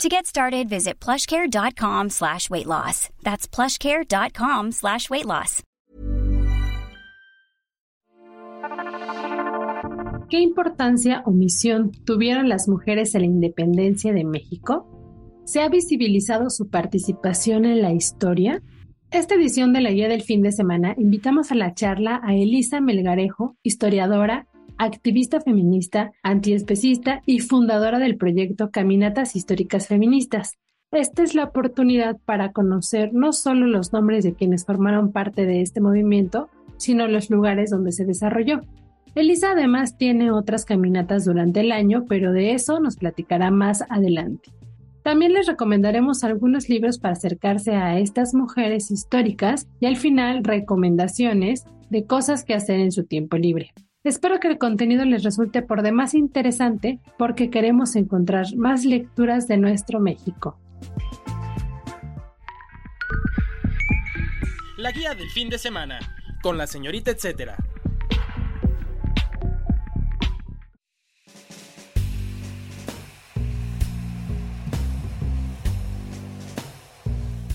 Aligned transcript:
To 0.00 0.08
get 0.08 0.26
started, 0.26 0.68
visit 0.68 0.98
plushcare.com 0.98 2.10
slash 2.10 2.50
weight 2.50 2.66
loss. 2.66 3.08
That's 3.22 3.46
plushcare.com 3.46 4.72
slash 4.72 5.08
weight 5.10 5.26
loss. 5.26 5.62
¿Qué 10.28 10.38
importancia 10.40 11.22
o 11.26 11.30
misión 11.30 11.92
tuvieron 12.04 12.48
las 12.48 12.68
mujeres 12.68 13.14
en 13.14 13.20
la 13.20 13.26
independencia 13.26 14.12
de 14.12 14.24
México? 14.24 14.88
¿Se 15.44 15.60
ha 15.60 15.68
visibilizado 15.68 16.48
su 16.48 16.68
participación 16.68 17.64
en 17.64 17.82
la 17.82 17.92
historia? 17.92 18.62
Esta 19.10 19.34
edición 19.34 19.74
de 19.74 19.82
la 19.82 19.90
Guía 19.90 20.08
del 20.08 20.22
Fin 20.22 20.40
de 20.40 20.52
Semana 20.52 20.94
invitamos 20.96 21.52
a 21.52 21.54
la 21.54 21.74
charla 21.74 22.20
a 22.24 22.34
Elisa 22.34 22.80
Melgarejo, 22.80 23.56
historiadora, 23.62 24.46
activista 24.82 25.40
feminista, 25.40 26.10
antiespecista 26.24 27.22
y 27.24 27.38
fundadora 27.38 28.00
del 28.00 28.16
proyecto 28.16 28.70
Caminatas 28.70 29.36
Históricas 29.36 29.86
Feministas. 29.86 30.58
Esta 30.90 31.22
es 31.22 31.36
la 31.36 31.44
oportunidad 31.44 32.18
para 32.24 32.50
conocer 32.50 33.14
no 33.14 33.32
solo 33.32 33.68
los 33.68 33.92
nombres 33.92 34.24
de 34.24 34.34
quienes 34.34 34.66
formaron 34.66 35.12
parte 35.12 35.46
de 35.46 35.60
este 35.60 35.80
movimiento, 35.80 36.50
sino 36.78 37.06
los 37.06 37.30
lugares 37.30 37.70
donde 37.70 37.92
se 37.92 38.04
desarrolló. 38.04 38.60
Elisa 39.14 39.52
además 39.52 39.96
tiene 39.96 40.32
otras 40.32 40.64
caminatas 40.64 41.24
durante 41.26 41.60
el 41.60 41.70
año, 41.70 42.04
pero 42.08 42.32
de 42.32 42.52
eso 42.52 42.80
nos 42.80 42.96
platicará 42.96 43.52
más 43.52 43.84
adelante. 43.88 44.50
También 45.04 45.32
les 45.32 45.46
recomendaremos 45.46 46.24
algunos 46.24 46.68
libros 46.68 46.98
para 46.98 47.12
acercarse 47.12 47.76
a 47.76 48.00
estas 48.00 48.34
mujeres 48.34 48.90
históricas 48.90 49.68
y 49.78 49.86
al 49.86 49.96
final 49.96 50.42
recomendaciones 50.42 51.66
de 51.88 52.04
cosas 52.04 52.44
que 52.44 52.54
hacer 52.54 52.80
en 52.80 52.90
su 52.90 53.04
tiempo 53.04 53.36
libre. 53.36 53.72
Espero 54.04 54.40
que 54.40 54.48
el 54.48 54.58
contenido 54.58 55.04
les 55.04 55.22
resulte 55.22 55.62
por 55.62 55.82
demás 55.82 56.14
interesante 56.14 56.98
porque 57.18 57.50
queremos 57.50 57.94
encontrar 57.94 58.46
más 58.56 58.84
lecturas 58.84 59.46
de 59.46 59.58
nuestro 59.58 60.00
México. 60.00 60.58
La 64.76 64.90
guía 64.90 65.14
del 65.14 65.30
fin 65.30 65.48
de 65.48 65.58
semana, 65.58 66.00
con 66.42 66.58
la 66.58 66.66
señorita 66.66 67.12
etcétera. 67.12 67.56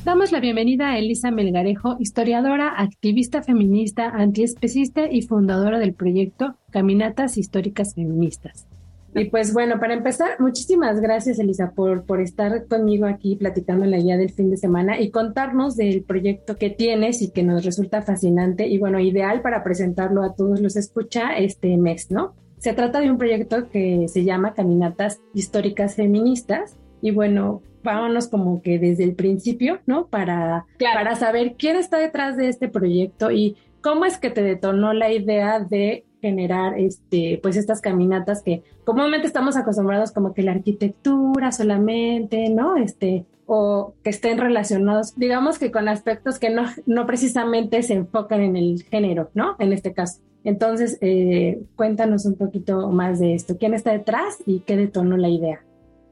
Damos 0.08 0.32
la 0.32 0.40
bienvenida 0.40 0.92
a 0.92 0.98
Elisa 0.98 1.32
Melgarejo, 1.32 1.98
historiadora, 2.00 2.70
activista 2.78 3.44
feminista, 3.44 4.08
antiespecista 4.08 5.12
y 5.12 5.24
fundadora 5.24 5.80
del 5.80 5.94
proyecto 5.94 6.56
Caminatas 6.72 7.38
Históricas 7.38 7.94
Feministas. 7.94 8.66
Y 9.14 9.26
pues 9.26 9.52
bueno, 9.52 9.82
para 9.82 9.96
empezar, 9.96 10.40
muchísimas 10.40 11.02
gracias 11.02 11.40
Elisa 11.40 11.74
por, 11.76 12.06
por 12.06 12.22
estar 12.22 12.68
conmigo 12.68 13.06
aquí 13.06 13.36
platicando 13.36 13.84
en 13.84 13.92
la 13.92 13.98
guía 13.98 14.16
del 14.16 14.32
fin 14.32 14.50
de 14.50 14.56
semana 14.56 14.98
y 14.98 15.12
contarnos 15.12 15.76
del 15.76 16.04
proyecto 16.04 16.56
que 16.56 16.70
tienes 16.70 17.22
y 17.22 17.32
que 17.32 17.44
nos 17.44 17.66
resulta 17.66 18.02
fascinante 18.02 18.66
y 18.66 18.78
bueno, 18.78 19.02
ideal 19.02 19.42
para 19.42 19.62
presentarlo 19.62 20.24
a 20.24 20.36
todos 20.36 20.62
los 20.62 20.78
escucha 20.78 21.36
este 21.38 21.76
mes, 21.76 22.12
¿no? 22.12 22.34
Se 22.60 22.72
trata 22.72 23.02
de 23.02 23.12
un 23.12 23.18
proyecto 23.18 23.68
que 23.68 24.08
se 24.08 24.24
llama 24.24 24.54
Caminatas 24.54 25.20
Históricas 25.34 25.96
Feministas 25.96 26.78
y 27.02 27.12
bueno, 27.12 27.62
vámonos 27.88 28.28
como 28.28 28.62
que 28.62 28.80
desde 28.80 29.04
el 29.04 29.16
principio, 29.16 29.80
¿no? 29.86 30.08
Para, 30.08 30.66
para 30.80 31.16
saber 31.16 31.56
quién 31.58 31.78
está 31.78 31.98
detrás 31.98 32.38
de 32.38 32.50
este 32.50 32.68
proyecto 32.68 33.32
y 33.32 33.56
cómo 33.82 34.06
es 34.06 34.18
que 34.18 34.30
te 34.30 34.44
detonó 34.44 34.94
la 34.94 35.12
idea 35.12 35.60
de 35.60 36.04
generar 36.22 36.78
este 36.80 37.40
pues 37.44 37.56
estas 37.56 37.80
caminatas 37.80 38.42
que 38.42 38.64
comúnmente 38.84 39.28
estamos 39.28 39.56
acostumbrados 39.56 40.12
como 40.12 40.34
que 40.34 40.42
la 40.42 40.52
arquitectura 40.52 41.52
solamente, 41.52 42.50
¿no? 42.50 42.76
Este 42.76 43.26
o 43.46 43.94
que 44.04 44.10
estén 44.10 44.38
relacionados, 44.38 45.16
digamos 45.16 45.58
que 45.58 45.72
con 45.72 45.88
aspectos 45.88 46.38
que 46.38 46.50
no, 46.50 46.64
no 46.86 47.06
precisamente 47.06 47.82
se 47.82 47.94
enfocan 47.94 48.42
en 48.42 48.58
el 48.58 48.84
género, 48.84 49.30
¿no? 49.34 49.56
En 49.60 49.72
este 49.72 49.94
caso. 49.94 50.20
Entonces, 50.44 50.98
eh, 51.00 51.62
cuéntanos 51.78 52.26
un 52.26 52.36
poquito 52.36 52.90
más 52.90 53.20
de 53.20 53.34
esto. 53.34 53.58
¿Quién 53.58 53.74
está 53.74 53.94
detrás 53.94 54.38
y 54.46 54.60
qué 54.60 54.76
detonó 54.76 55.16
la 55.16 55.30
idea? 55.30 55.62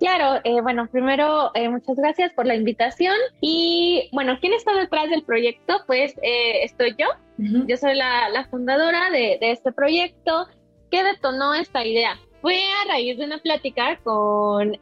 Claro, 0.06 0.40
eh, 0.44 0.62
bueno, 0.62 0.88
primero 0.92 1.50
eh, 1.56 1.68
muchas 1.68 1.96
gracias 1.96 2.32
por 2.34 2.46
la 2.46 2.54
invitación 2.54 3.16
y 3.42 4.08
bueno, 4.14 4.38
¿quién 4.40 4.54
está 4.54 4.72
detrás 4.76 5.10
del 5.10 5.24
proyecto? 5.24 5.80
Pues 5.88 6.14
eh, 6.22 6.64
estoy 6.64 6.96
yo, 6.96 7.08
yo 7.40 7.76
soy 7.76 7.96
la, 7.96 8.48
fundadora 8.52 9.10
de, 9.10 9.40
este 9.42 9.72
proyecto. 9.72 10.46
¿Qué 10.92 11.04
detonó 11.04 11.56
esta 11.56 11.84
idea? 11.84 12.20
Fue 12.44 12.56
a 12.56 12.88
raíz 12.88 13.18
de 13.18 13.26
una 13.26 13.40
plática 13.40 14.00
con 14.04 14.74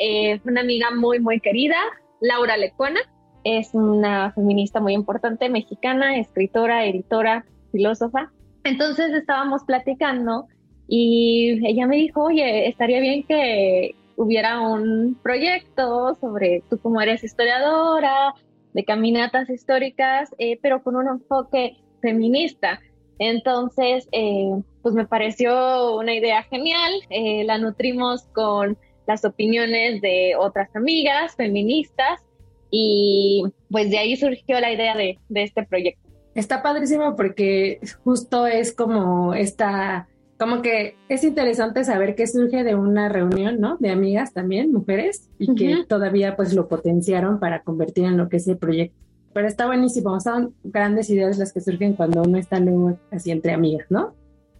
una 0.43 0.59
amiga 0.59 0.91
muy, 0.93 1.21
muy 1.21 1.39
querida, 1.39 1.77
Laura 2.19 2.57
Lecona. 2.57 2.99
Es 3.45 3.73
una 3.73 4.33
feminista 4.33 4.81
muy 4.81 4.91
importante, 4.91 5.47
mexicana, 5.47 6.17
escritora, 6.17 6.85
editora, 6.85 7.45
filósofa. 7.71 8.29
Entonces 8.65 9.13
estábamos 9.13 9.63
platicando 9.63 10.47
y 10.89 11.65
ella 11.65 11.87
me 11.87 11.95
dijo, 11.95 12.25
oye, 12.25 12.67
estaría 12.67 12.99
bien 12.99 13.23
que, 13.23 13.95
hubiera 14.15 14.61
un 14.61 15.17
proyecto 15.21 16.15
sobre 16.15 16.63
tú 16.69 16.77
como 16.79 17.01
eres 17.01 17.23
historiadora, 17.23 18.33
de 18.73 18.83
caminatas 18.83 19.49
históricas, 19.49 20.33
eh, 20.37 20.59
pero 20.61 20.83
con 20.83 20.95
un 20.95 21.07
enfoque 21.07 21.77
feminista. 22.01 22.79
Entonces, 23.19 24.07
eh, 24.11 24.51
pues 24.81 24.95
me 24.95 25.05
pareció 25.05 25.95
una 25.95 26.13
idea 26.13 26.43
genial, 26.43 26.91
eh, 27.09 27.43
la 27.45 27.57
nutrimos 27.57 28.23
con 28.33 28.77
las 29.07 29.23
opiniones 29.25 30.01
de 30.01 30.35
otras 30.37 30.75
amigas 30.75 31.35
feministas 31.35 32.21
y 32.71 33.43
pues 33.69 33.91
de 33.91 33.99
ahí 33.99 34.15
surgió 34.17 34.59
la 34.59 34.71
idea 34.71 34.95
de, 34.95 35.19
de 35.29 35.43
este 35.43 35.63
proyecto. 35.63 36.01
Está 36.33 36.63
padrísimo 36.63 37.15
porque 37.15 37.79
justo 38.03 38.47
es 38.47 38.73
como 38.73 39.35
esta 39.35 40.07
como 40.37 40.61
que 40.61 40.97
es 41.09 41.23
interesante 41.23 41.83
saber 41.83 42.15
que 42.15 42.27
surge 42.27 42.63
de 42.63 42.75
una 42.75 43.09
reunión, 43.09 43.59
¿no? 43.59 43.77
De 43.79 43.89
amigas 43.89 44.33
también, 44.33 44.71
mujeres, 44.71 45.29
y 45.39 45.53
que 45.55 45.85
todavía 45.87 46.35
pues 46.35 46.53
lo 46.53 46.67
potenciaron 46.67 47.39
para 47.39 47.61
convertir 47.63 48.05
en 48.05 48.17
lo 48.17 48.29
que 48.29 48.37
es 48.37 48.47
el 48.47 48.57
proyecto. 48.57 48.97
Pero 49.33 49.47
está 49.47 49.65
buenísimo, 49.65 50.19
son 50.19 50.53
grandes 50.63 51.09
ideas 51.09 51.37
las 51.37 51.53
que 51.53 51.61
surgen 51.61 51.93
cuando 51.93 52.21
uno 52.21 52.37
está 52.37 52.59
luego 52.59 52.97
así 53.11 53.31
entre 53.31 53.53
amigas, 53.53 53.87
¿no? 53.89 54.13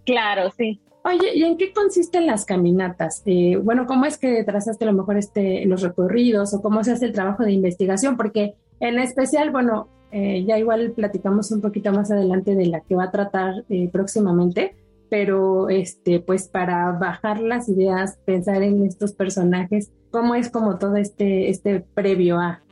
Claro, 0.06 0.50
sí. 0.52 0.80
Oye, 1.06 1.36
¿y 1.36 1.44
en 1.44 1.58
qué 1.58 1.74
consisten 1.74 2.26
las 2.26 2.46
caminatas? 2.46 3.22
Eh, 3.26 3.58
bueno, 3.62 3.86
¿cómo 3.86 4.06
es 4.06 4.18
que 4.18 4.44
trazaste 4.44 4.86
a 4.86 4.92
lo 4.92 4.98
mejor 4.98 5.18
este, 5.18 5.66
los 5.66 5.82
recorridos 5.82 6.54
o 6.54 6.62
cómo 6.62 6.84
se 6.84 6.94
hace 6.94 7.06
el 7.06 7.12
trabajo 7.12 7.44
de 7.44 7.52
investigación? 7.52 8.16
Porque 8.16 8.56
en 8.80 9.00
especial, 9.00 9.52
bueno, 9.52 9.90
eh, 10.12 10.46
ya 10.48 10.58
igual 10.58 10.92
platicamos 10.92 11.52
un 11.52 11.60
poquito 11.60 11.92
más 11.92 12.10
adelante 12.10 12.56
de 12.56 12.68
la 12.68 12.82
que 12.82 12.96
va 12.96 13.06
a 13.06 13.12
tratar 13.12 13.66
eh, 13.70 13.90
próximamente, 13.92 14.76
pero 15.14 15.70
este, 15.70 16.20
pues 16.22 16.48
para 16.48 16.92
bajar 16.94 17.40
las 17.40 17.70
ideas, 17.70 18.18
pensar 18.26 18.64
en 18.64 18.84
estos 18.84 19.14
personajes, 19.14 19.92
¿cómo 20.10 20.34
es 20.34 20.50
como 20.50 20.80
todo 20.80 20.96
este, 20.96 21.52
este 21.52 21.82
previo 21.82 22.40
a? 22.40 22.64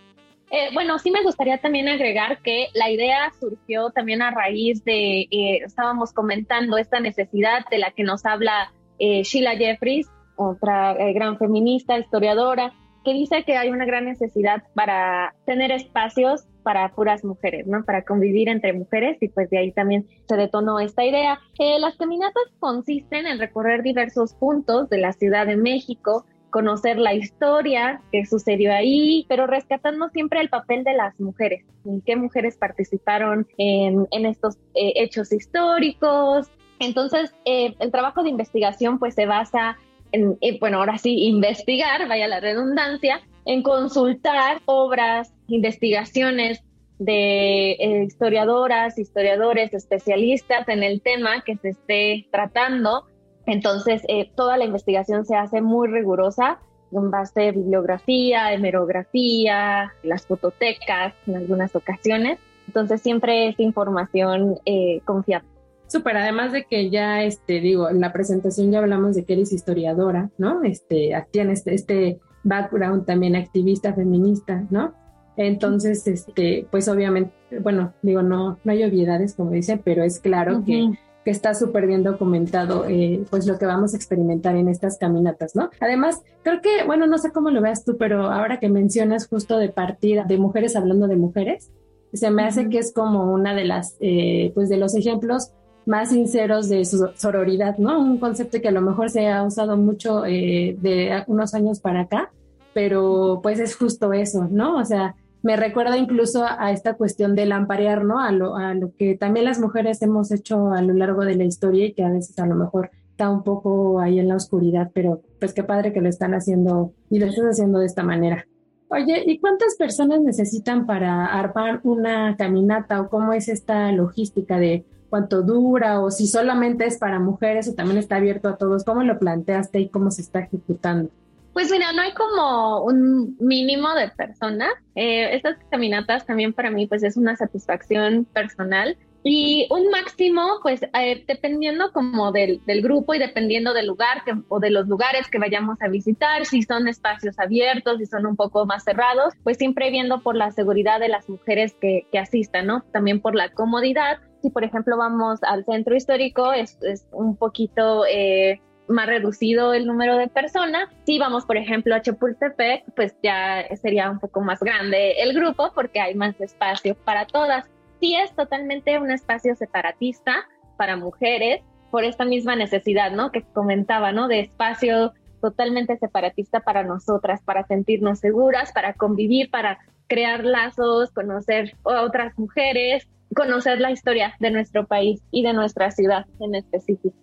Eh, 0.49 0.69
bueno, 0.73 0.97
sí 0.97 1.11
me 1.11 1.21
gustaría 1.21 1.59
también 1.59 1.87
agregar 1.87 2.41
que 2.41 2.69
la 2.73 2.89
idea 2.89 3.31
surgió 3.39 3.91
también 3.91 4.23
a 4.23 4.31
raíz 4.31 4.83
de, 4.83 5.27
eh, 5.29 5.59
estábamos 5.63 6.13
comentando 6.13 6.77
esta 6.77 6.99
necesidad 6.99 7.63
de 7.69 7.77
la 7.77 7.91
que 7.91 8.01
nos 8.01 8.25
habla 8.25 8.73
eh, 8.97 9.21
Sheila 9.21 9.55
Jeffries, 9.55 10.09
otra 10.35 10.95
gran 11.13 11.37
feminista, 11.37 11.99
historiadora, 11.99 12.73
que 13.03 13.13
dice 13.13 13.43
que 13.43 13.57
hay 13.57 13.69
una 13.69 13.85
gran 13.85 14.05
necesidad 14.05 14.63
para 14.73 15.33
tener 15.45 15.71
espacios 15.71 16.45
para 16.63 16.89
puras 16.89 17.23
mujeres, 17.23 17.67
¿no? 17.67 17.83
Para 17.83 18.03
convivir 18.03 18.49
entre 18.49 18.73
mujeres 18.73 19.17
y 19.21 19.29
pues 19.29 19.49
de 19.49 19.57
ahí 19.57 19.71
también 19.71 20.07
se 20.27 20.37
detonó 20.37 20.79
esta 20.79 21.03
idea. 21.03 21.39
Eh, 21.59 21.79
las 21.79 21.95
caminatas 21.97 22.43
consisten 22.59 23.25
en 23.25 23.39
recorrer 23.39 23.83
diversos 23.83 24.33
puntos 24.33 24.89
de 24.89 24.99
la 24.99 25.13
Ciudad 25.13 25.47
de 25.47 25.57
México, 25.57 26.25
conocer 26.51 26.99
la 26.99 27.13
historia 27.13 28.01
que 28.11 28.25
sucedió 28.25 28.73
ahí, 28.73 29.25
pero 29.27 29.47
rescatando 29.47 30.09
siempre 30.09 30.41
el 30.41 30.49
papel 30.49 30.83
de 30.83 30.93
las 30.93 31.19
mujeres, 31.19 31.65
en 31.85 32.01
qué 32.01 32.15
mujeres 32.15 32.57
participaron 32.57 33.47
en, 33.57 34.07
estos 34.25 34.57
eh, 34.75 34.93
hechos 34.97 35.31
históricos. 35.31 36.51
Entonces, 36.79 37.33
eh, 37.45 37.73
el 37.79 37.91
trabajo 37.91 38.23
de 38.23 38.29
investigación 38.29 38.99
pues 38.99 39.15
se 39.15 39.25
basa 39.25 39.77
en, 40.11 40.37
bueno, 40.59 40.77
ahora 40.79 40.97
sí, 40.97 41.25
investigar, 41.27 42.07
vaya 42.07 42.27
la 42.27 42.39
redundancia, 42.39 43.21
en 43.45 43.63
consultar 43.63 44.61
obras, 44.65 45.33
investigaciones 45.47 46.63
de 46.99 47.71
eh, 47.71 48.03
historiadoras, 48.03 48.99
historiadores, 48.99 49.73
especialistas 49.73 50.67
en 50.69 50.83
el 50.83 51.01
tema 51.01 51.41
que 51.43 51.57
se 51.57 51.69
esté 51.69 52.27
tratando. 52.31 53.07
Entonces, 53.47 54.03
eh, 54.07 54.29
toda 54.35 54.57
la 54.57 54.65
investigación 54.65 55.25
se 55.25 55.35
hace 55.35 55.61
muy 55.61 55.87
rigurosa 55.87 56.59
en 56.91 57.09
base 57.09 57.47
a 57.47 57.51
bibliografía, 57.51 58.53
hemerografía, 58.53 59.93
las 60.03 60.27
fototecas 60.27 61.15
en 61.25 61.37
algunas 61.37 61.75
ocasiones. 61.75 62.37
Entonces, 62.67 63.01
siempre 63.01 63.47
es 63.47 63.59
información 63.59 64.59
eh, 64.65 65.01
confiable. 65.03 65.50
Súper, 65.91 66.15
además 66.15 66.53
de 66.53 66.63
que 66.63 66.89
ya, 66.89 67.21
este, 67.21 67.59
digo, 67.59 67.89
en 67.89 67.99
la 67.99 68.13
presentación 68.13 68.71
ya 68.71 68.79
hablamos 68.79 69.13
de 69.13 69.25
que 69.25 69.33
eres 69.33 69.51
historiadora, 69.51 70.29
¿no? 70.37 70.63
Este, 70.63 71.11
tienes 71.31 71.59
este, 71.59 71.73
este 71.73 72.19
background 72.45 73.05
también 73.05 73.35
activista 73.35 73.93
feminista, 73.93 74.65
¿no? 74.69 74.93
Entonces, 75.35 76.07
este, 76.07 76.65
pues 76.71 76.87
obviamente, 76.87 77.33
bueno, 77.61 77.93
digo, 78.03 78.21
no, 78.21 78.57
no 78.63 78.71
hay 78.71 78.85
obviedades, 78.85 79.35
como 79.35 79.51
dicen, 79.51 79.81
pero 79.83 80.01
es 80.01 80.21
claro 80.21 80.63
que, 80.65 80.93
que, 81.25 81.31
está 81.31 81.53
súper 81.55 81.87
bien 81.87 82.03
documentado, 82.03 82.85
eh, 82.87 83.25
pues 83.29 83.45
lo 83.45 83.57
que 83.59 83.65
vamos 83.65 83.93
a 83.93 83.97
experimentar 83.97 84.55
en 84.55 84.69
estas 84.69 84.97
caminatas, 84.97 85.57
¿no? 85.57 85.71
Además, 85.81 86.21
creo 86.41 86.61
que, 86.61 86.85
bueno, 86.85 87.05
no 87.05 87.17
sé 87.17 87.33
cómo 87.33 87.49
lo 87.49 87.61
veas 87.61 87.83
tú, 87.83 87.97
pero 87.97 88.31
ahora 88.31 88.61
que 88.61 88.69
mencionas 88.69 89.27
justo 89.27 89.57
de 89.57 89.67
partir 89.67 90.23
de 90.23 90.37
mujeres 90.37 90.77
hablando 90.77 91.09
de 91.09 91.17
mujeres, 91.17 91.69
se 92.13 92.31
me 92.31 92.43
hace 92.43 92.69
que 92.69 92.77
es 92.77 92.93
como 92.93 93.33
una 93.33 93.53
de 93.53 93.65
las, 93.65 93.97
eh, 93.99 94.51
pues 94.53 94.69
de 94.69 94.77
los 94.77 94.95
ejemplos 94.95 95.51
más 95.91 96.09
sinceros 96.09 96.69
de 96.69 96.85
su 96.85 97.09
sororidad, 97.15 97.77
¿no? 97.77 97.99
Un 97.99 98.17
concepto 98.17 98.61
que 98.61 98.69
a 98.69 98.71
lo 98.71 98.81
mejor 98.81 99.09
se 99.09 99.27
ha 99.27 99.43
usado 99.43 99.75
mucho 99.75 100.25
eh, 100.25 100.77
de 100.79 101.21
unos 101.27 101.53
años 101.53 101.81
para 101.81 102.01
acá, 102.01 102.31
pero 102.73 103.41
pues 103.43 103.59
es 103.59 103.75
justo 103.75 104.13
eso, 104.13 104.47
¿no? 104.49 104.77
O 104.77 104.85
sea, 104.85 105.15
me 105.43 105.57
recuerda 105.57 105.97
incluso 105.97 106.45
a 106.47 106.71
esta 106.71 106.93
cuestión 106.93 107.35
del 107.35 107.51
amparear, 107.51 108.05
¿no? 108.05 108.21
A 108.21 108.31
lo, 108.31 108.55
a 108.55 108.73
lo 108.73 108.95
que 108.95 109.17
también 109.17 109.43
las 109.45 109.59
mujeres 109.59 110.01
hemos 110.01 110.31
hecho 110.31 110.71
a 110.71 110.81
lo 110.81 110.93
largo 110.93 111.25
de 111.25 111.35
la 111.35 111.43
historia 111.43 111.87
y 111.87 111.93
que 111.93 112.05
a 112.05 112.09
veces 112.09 112.39
a 112.39 112.45
lo 112.45 112.55
mejor 112.55 112.89
está 113.09 113.29
un 113.29 113.43
poco 113.43 113.99
ahí 113.99 114.17
en 114.17 114.29
la 114.29 114.37
oscuridad, 114.37 114.91
pero 114.93 115.21
pues 115.41 115.53
qué 115.53 115.65
padre 115.65 115.91
que 115.91 115.99
lo 115.99 116.07
están 116.07 116.33
haciendo 116.33 116.93
y 117.09 117.19
lo 117.19 117.25
están 117.25 117.47
haciendo 117.47 117.79
de 117.79 117.87
esta 117.87 118.03
manera. 118.03 118.47
Oye, 118.87 119.23
¿y 119.25 119.39
cuántas 119.39 119.75
personas 119.75 120.21
necesitan 120.21 120.85
para 120.85 121.25
armar 121.25 121.81
una 121.83 122.37
caminata 122.37 123.01
o 123.01 123.09
cómo 123.09 123.33
es 123.33 123.49
esta 123.49 123.91
logística 123.91 124.57
de 124.57 124.85
cuánto 125.11 125.43
dura 125.43 125.99
o 125.99 126.09
si 126.09 126.25
solamente 126.25 126.87
es 126.87 126.97
para 126.97 127.19
mujeres 127.19 127.67
o 127.67 127.75
también 127.75 127.99
está 127.99 128.15
abierto 128.15 128.49
a 128.49 128.57
todos? 128.57 128.83
¿Cómo 128.83 129.03
lo 129.03 129.19
planteaste 129.19 129.79
y 129.79 129.89
cómo 129.89 130.09
se 130.09 130.23
está 130.23 130.39
ejecutando? 130.39 131.11
Pues 131.53 131.69
mira, 131.69 131.91
no 131.91 132.01
hay 132.01 132.13
como 132.13 132.83
un 132.83 133.35
mínimo 133.39 133.93
de 133.93 134.07
personas. 134.09 134.71
Eh, 134.95 135.35
estas 135.35 135.57
caminatas 135.69 136.25
también 136.25 136.53
para 136.53 136.71
mí 136.71 136.87
pues 136.87 137.03
es 137.03 137.17
una 137.17 137.35
satisfacción 137.35 138.25
personal 138.25 138.97
y 139.23 139.67
un 139.69 139.89
máximo 139.89 140.59
pues 140.63 140.81
eh, 140.81 141.23
dependiendo 141.27 141.91
como 141.91 142.31
del, 142.31 142.61
del, 142.65 142.81
grupo 142.81 143.13
y 143.13 143.19
dependiendo 143.19 143.73
del 143.73 143.85
lugar 143.85 144.23
que, 144.23 144.33
o 144.47 144.59
de 144.59 144.71
los 144.71 144.87
lugares 144.87 145.27
que 145.29 145.37
vayamos 145.37 145.79
a 145.81 145.89
visitar, 145.89 146.45
si 146.45 146.63
son 146.63 146.87
espacios 146.87 147.37
abiertos, 147.37 147.99
si 147.99 148.05
son 148.05 148.25
un 148.25 148.35
poco 148.35 148.65
más 148.65 148.83
cerrados, 148.83 149.33
pues 149.43 149.57
siempre 149.57 149.91
viendo 149.91 150.21
por 150.21 150.35
la 150.35 150.51
seguridad 150.51 150.99
de 150.99 151.09
las 151.09 151.29
mujeres 151.29 151.75
que, 151.79 152.07
que 152.11 152.17
asistan, 152.17 152.65
¿no? 152.65 152.83
También 152.91 153.19
por 153.19 153.35
la 153.35 153.49
comodidad. 153.49 154.19
Si 154.41 154.49
por 154.49 154.63
ejemplo 154.63 154.97
vamos 154.97 155.43
al 155.43 155.65
centro 155.65 155.95
histórico, 155.95 156.53
es, 156.53 156.77
es 156.81 157.05
un 157.11 157.35
poquito... 157.35 158.05
Eh, 158.05 158.59
más 158.91 159.07
reducido 159.07 159.73
el 159.73 159.87
número 159.87 160.17
de 160.17 160.27
personas. 160.27 160.89
Si 161.05 161.17
vamos, 161.17 161.45
por 161.45 161.57
ejemplo, 161.57 161.95
a 161.95 162.01
Chapultepec, 162.01 162.83
pues 162.95 163.15
ya 163.23 163.65
sería 163.77 164.09
un 164.09 164.19
poco 164.19 164.41
más 164.41 164.59
grande 164.59 165.21
el 165.21 165.33
grupo 165.33 165.71
porque 165.73 165.99
hay 165.99 166.13
más 166.13 166.39
espacio 166.39 166.95
para 166.95 167.25
todas. 167.25 167.65
Sí 167.99 168.15
es 168.15 168.33
totalmente 168.35 168.99
un 168.99 169.11
espacio 169.11 169.55
separatista 169.55 170.47
para 170.77 170.97
mujeres 170.97 171.61
por 171.91 172.03
esta 172.03 172.25
misma 172.25 172.55
necesidad, 172.55 173.11
¿no? 173.11 173.31
Que 173.31 173.43
comentaba, 173.53 174.11
¿no? 174.11 174.27
De 174.27 174.39
espacio 174.39 175.13
totalmente 175.41 175.97
separatista 175.97 176.61
para 176.61 176.83
nosotras, 176.83 177.41
para 177.43 177.65
sentirnos 177.65 178.19
seguras, 178.19 178.71
para 178.71 178.93
convivir, 178.93 179.49
para 179.49 179.79
crear 180.07 180.43
lazos, 180.45 181.11
conocer 181.11 181.75
a 181.83 182.01
otras 182.01 182.37
mujeres, 182.37 183.07
conocer 183.35 183.79
la 183.79 183.91
historia 183.91 184.35
de 184.39 184.51
nuestro 184.51 184.87
país 184.87 185.21
y 185.31 185.43
de 185.43 185.53
nuestra 185.53 185.91
ciudad 185.91 186.25
en 186.39 186.55
específico. 186.55 187.15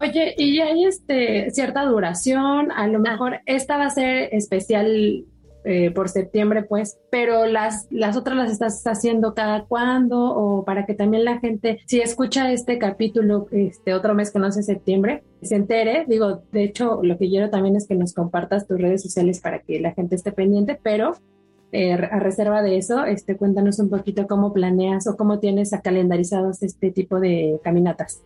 Oye, 0.00 0.34
y 0.36 0.60
hay 0.60 0.84
este 0.84 1.50
cierta 1.50 1.84
duración, 1.84 2.70
a 2.70 2.86
lo 2.86 2.98
ah. 2.98 3.10
mejor 3.10 3.40
esta 3.46 3.76
va 3.76 3.86
a 3.86 3.90
ser 3.90 4.28
especial 4.32 5.24
eh, 5.64 5.90
por 5.90 6.08
septiembre, 6.08 6.62
pues, 6.62 6.98
pero 7.10 7.46
las, 7.46 7.88
las 7.90 8.16
otras 8.16 8.36
las 8.36 8.52
estás 8.52 8.86
haciendo 8.86 9.34
cada 9.34 9.64
cuándo 9.64 10.18
o 10.20 10.64
para 10.64 10.86
que 10.86 10.94
también 10.94 11.24
la 11.24 11.40
gente, 11.40 11.80
si 11.86 12.00
escucha 12.00 12.52
este 12.52 12.78
capítulo 12.78 13.48
este 13.50 13.92
otro 13.92 14.14
mes 14.14 14.30
que 14.30 14.38
no 14.38 14.52
sé 14.52 14.62
septiembre, 14.62 15.24
se 15.42 15.56
entere. 15.56 16.04
Digo, 16.06 16.42
de 16.52 16.62
hecho, 16.62 17.00
lo 17.02 17.18
que 17.18 17.28
quiero 17.28 17.50
también 17.50 17.74
es 17.74 17.88
que 17.88 17.96
nos 17.96 18.14
compartas 18.14 18.68
tus 18.68 18.80
redes 18.80 19.02
sociales 19.02 19.40
para 19.40 19.58
que 19.58 19.80
la 19.80 19.92
gente 19.92 20.14
esté 20.14 20.30
pendiente, 20.30 20.78
pero 20.80 21.16
eh, 21.70 21.92
a 21.92 22.18
reserva 22.18 22.62
de 22.62 22.78
eso, 22.78 23.04
este, 23.04 23.36
cuéntanos 23.36 23.78
un 23.78 23.90
poquito 23.90 24.26
cómo 24.26 24.52
planeas 24.52 25.06
o 25.06 25.16
cómo 25.16 25.38
tienes 25.38 25.70
calendarizados 25.82 26.62
este 26.62 26.90
tipo 26.90 27.20
de 27.20 27.60
caminatas. 27.62 28.22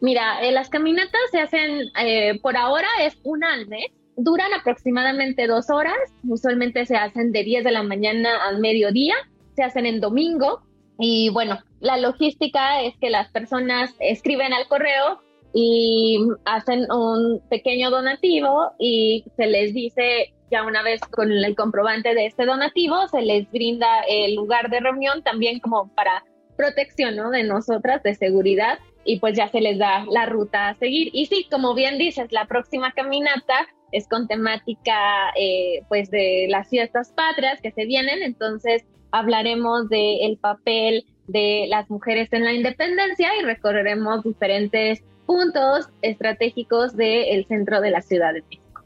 Mira, 0.00 0.42
eh, 0.42 0.52
las 0.52 0.70
caminatas 0.70 1.20
se 1.30 1.40
hacen, 1.40 1.82
eh, 2.00 2.38
por 2.40 2.56
ahora 2.56 2.88
es 3.02 3.18
una 3.24 3.52
al 3.52 3.66
mes, 3.66 3.86
duran 4.16 4.52
aproximadamente 4.58 5.46
dos 5.46 5.70
horas, 5.70 5.96
usualmente 6.26 6.86
se 6.86 6.96
hacen 6.96 7.32
de 7.32 7.44
10 7.44 7.64
de 7.64 7.72
la 7.72 7.82
mañana 7.82 8.30
al 8.48 8.58
mediodía, 8.60 9.14
se 9.54 9.64
hacen 9.64 9.86
en 9.86 10.00
domingo 10.00 10.62
y 10.98 11.30
bueno, 11.30 11.58
la 11.80 11.96
logística 11.96 12.82
es 12.82 12.96
que 12.96 13.10
las 13.10 13.30
personas 13.30 13.94
escriben 14.00 14.52
al 14.52 14.66
correo 14.66 15.20
y 15.54 16.18
hacen 16.44 16.90
un 16.90 17.40
pequeño 17.48 17.90
donativo 17.90 18.72
y 18.78 19.24
se 19.36 19.46
les 19.46 19.74
dice 19.74 20.32
ya 20.50 20.64
una 20.64 20.82
vez 20.82 21.00
con 21.00 21.30
el 21.30 21.54
comprobante 21.54 22.14
de 22.14 22.26
este 22.26 22.46
donativo, 22.46 23.06
se 23.08 23.22
les 23.22 23.50
brinda 23.50 24.00
el 24.08 24.34
lugar 24.34 24.70
de 24.70 24.80
reunión 24.80 25.22
también 25.22 25.60
como 25.60 25.88
para 25.94 26.24
protección 26.56 27.16
¿no? 27.16 27.30
de 27.30 27.44
nosotras, 27.44 28.02
de 28.02 28.14
seguridad 28.14 28.78
y 29.04 29.20
pues 29.20 29.36
ya 29.36 29.48
se 29.48 29.60
les 29.60 29.78
da 29.78 30.04
la 30.10 30.26
ruta 30.26 30.68
a 30.68 30.74
seguir. 30.74 31.10
Y 31.12 31.26
sí, 31.26 31.46
como 31.50 31.74
bien 31.74 31.98
dices, 31.98 32.32
la 32.32 32.46
próxima 32.46 32.92
caminata 32.92 33.66
es 33.92 34.06
con 34.08 34.26
temática 34.26 35.30
eh, 35.38 35.82
pues 35.88 36.10
de 36.10 36.46
las 36.50 36.68
fiestas 36.68 37.12
patrias 37.12 37.60
que 37.62 37.70
se 37.70 37.86
vienen, 37.86 38.22
entonces 38.22 38.84
hablaremos 39.12 39.88
del 39.88 40.36
papel 40.38 41.06
de 41.26 41.66
las 41.68 41.88
mujeres 41.88 42.32
en 42.32 42.44
la 42.44 42.52
independencia 42.52 43.30
y 43.40 43.44
recorreremos 43.44 44.24
diferentes 44.24 45.02
puntos 45.28 45.90
estratégicos 46.00 46.96
del 46.96 47.46
centro 47.46 47.82
de 47.82 47.90
la 47.90 48.00
Ciudad 48.00 48.32
de 48.32 48.40
México. 48.40 48.82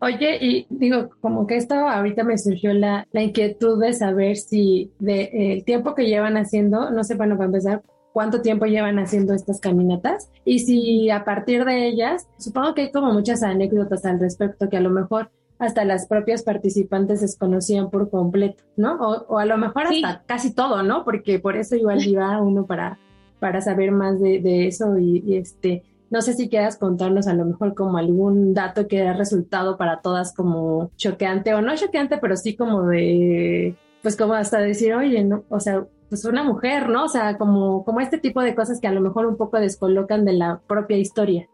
Oye, 0.00 0.36
y 0.38 0.66
digo, 0.68 1.08
como 1.22 1.46
que 1.46 1.56
esto 1.56 1.74
ahorita 1.74 2.24
me 2.24 2.36
surgió 2.36 2.74
la, 2.74 3.06
la 3.10 3.22
inquietud 3.22 3.80
de 3.80 3.94
saber 3.94 4.36
si 4.36 4.90
de, 4.98 5.30
el 5.32 5.64
tiempo 5.64 5.94
que 5.94 6.08
llevan 6.08 6.36
haciendo, 6.36 6.90
no 6.90 7.04
sé, 7.04 7.14
bueno, 7.14 7.36
para 7.36 7.46
empezar, 7.46 7.82
cuánto 8.12 8.42
tiempo 8.42 8.66
llevan 8.66 8.98
haciendo 8.98 9.32
estas 9.32 9.60
caminatas 9.60 10.30
y 10.44 10.58
si 10.58 11.08
a 11.08 11.24
partir 11.24 11.64
de 11.64 11.86
ellas, 11.86 12.28
supongo 12.36 12.74
que 12.74 12.82
hay 12.82 12.92
como 12.92 13.10
muchas 13.14 13.42
anécdotas 13.42 14.04
al 14.04 14.20
respecto 14.20 14.68
que 14.68 14.76
a 14.76 14.82
lo 14.82 14.90
mejor 14.90 15.30
hasta 15.58 15.86
las 15.86 16.06
propias 16.06 16.42
participantes 16.42 17.22
desconocían 17.22 17.88
por 17.88 18.10
completo, 18.10 18.62
¿no? 18.76 18.96
O, 18.96 19.38
a 19.38 19.46
lo 19.46 19.56
mejor 19.56 19.86
hasta 19.86 20.22
casi 20.26 20.52
todo, 20.52 20.82
¿no? 20.82 21.04
Porque 21.04 21.38
por 21.38 21.56
eso 21.56 21.76
igual 21.76 22.06
iba 22.06 22.42
uno 22.42 22.66
para, 22.66 22.98
para 23.42 23.60
saber 23.60 23.90
más 23.90 24.20
de, 24.20 24.68
eso 24.68 24.96
y, 24.98 25.36
este, 25.36 25.82
no 26.10 26.22
sé 26.22 26.34
si 26.34 26.48
quieras 26.48 26.76
contarnos 26.76 27.26
a 27.26 27.34
lo 27.34 27.44
mejor 27.44 27.74
como 27.74 27.98
algún 27.98 28.54
dato 28.54 28.86
que 28.86 29.02
ha 29.02 29.14
resultado 29.14 29.76
para 29.76 30.00
todas 30.00 30.32
como 30.32 30.92
choqueante 30.96 31.52
o 31.52 31.60
no 31.60 31.74
choqueante, 31.74 32.18
pero 32.18 32.36
sí 32.36 32.54
como 32.54 32.86
de, 32.86 33.74
pues 34.00 34.16
como 34.16 34.34
hasta 34.34 34.60
decir, 34.60 34.94
oye, 34.94 35.24
no, 35.24 35.42
o 35.48 35.58
sea, 35.58 35.84
pues 36.08 36.24
una 36.24 36.44
mujer, 36.44 36.88
¿no? 36.88 37.06
O 37.06 37.08
sea, 37.08 37.36
como, 37.36 37.84
como 37.84 37.98
este 38.00 38.18
tipo 38.18 38.40
de 38.42 38.54
cosas 38.54 38.80
que 38.80 38.86
a 38.86 38.92
lo 38.92 39.00
mejor 39.00 39.26
un 39.26 39.36
poco 39.36 39.58
descolocan 39.58 40.24
de 40.24 40.34
la 40.34 40.60
propia 40.68 40.98
historia. 40.98 41.48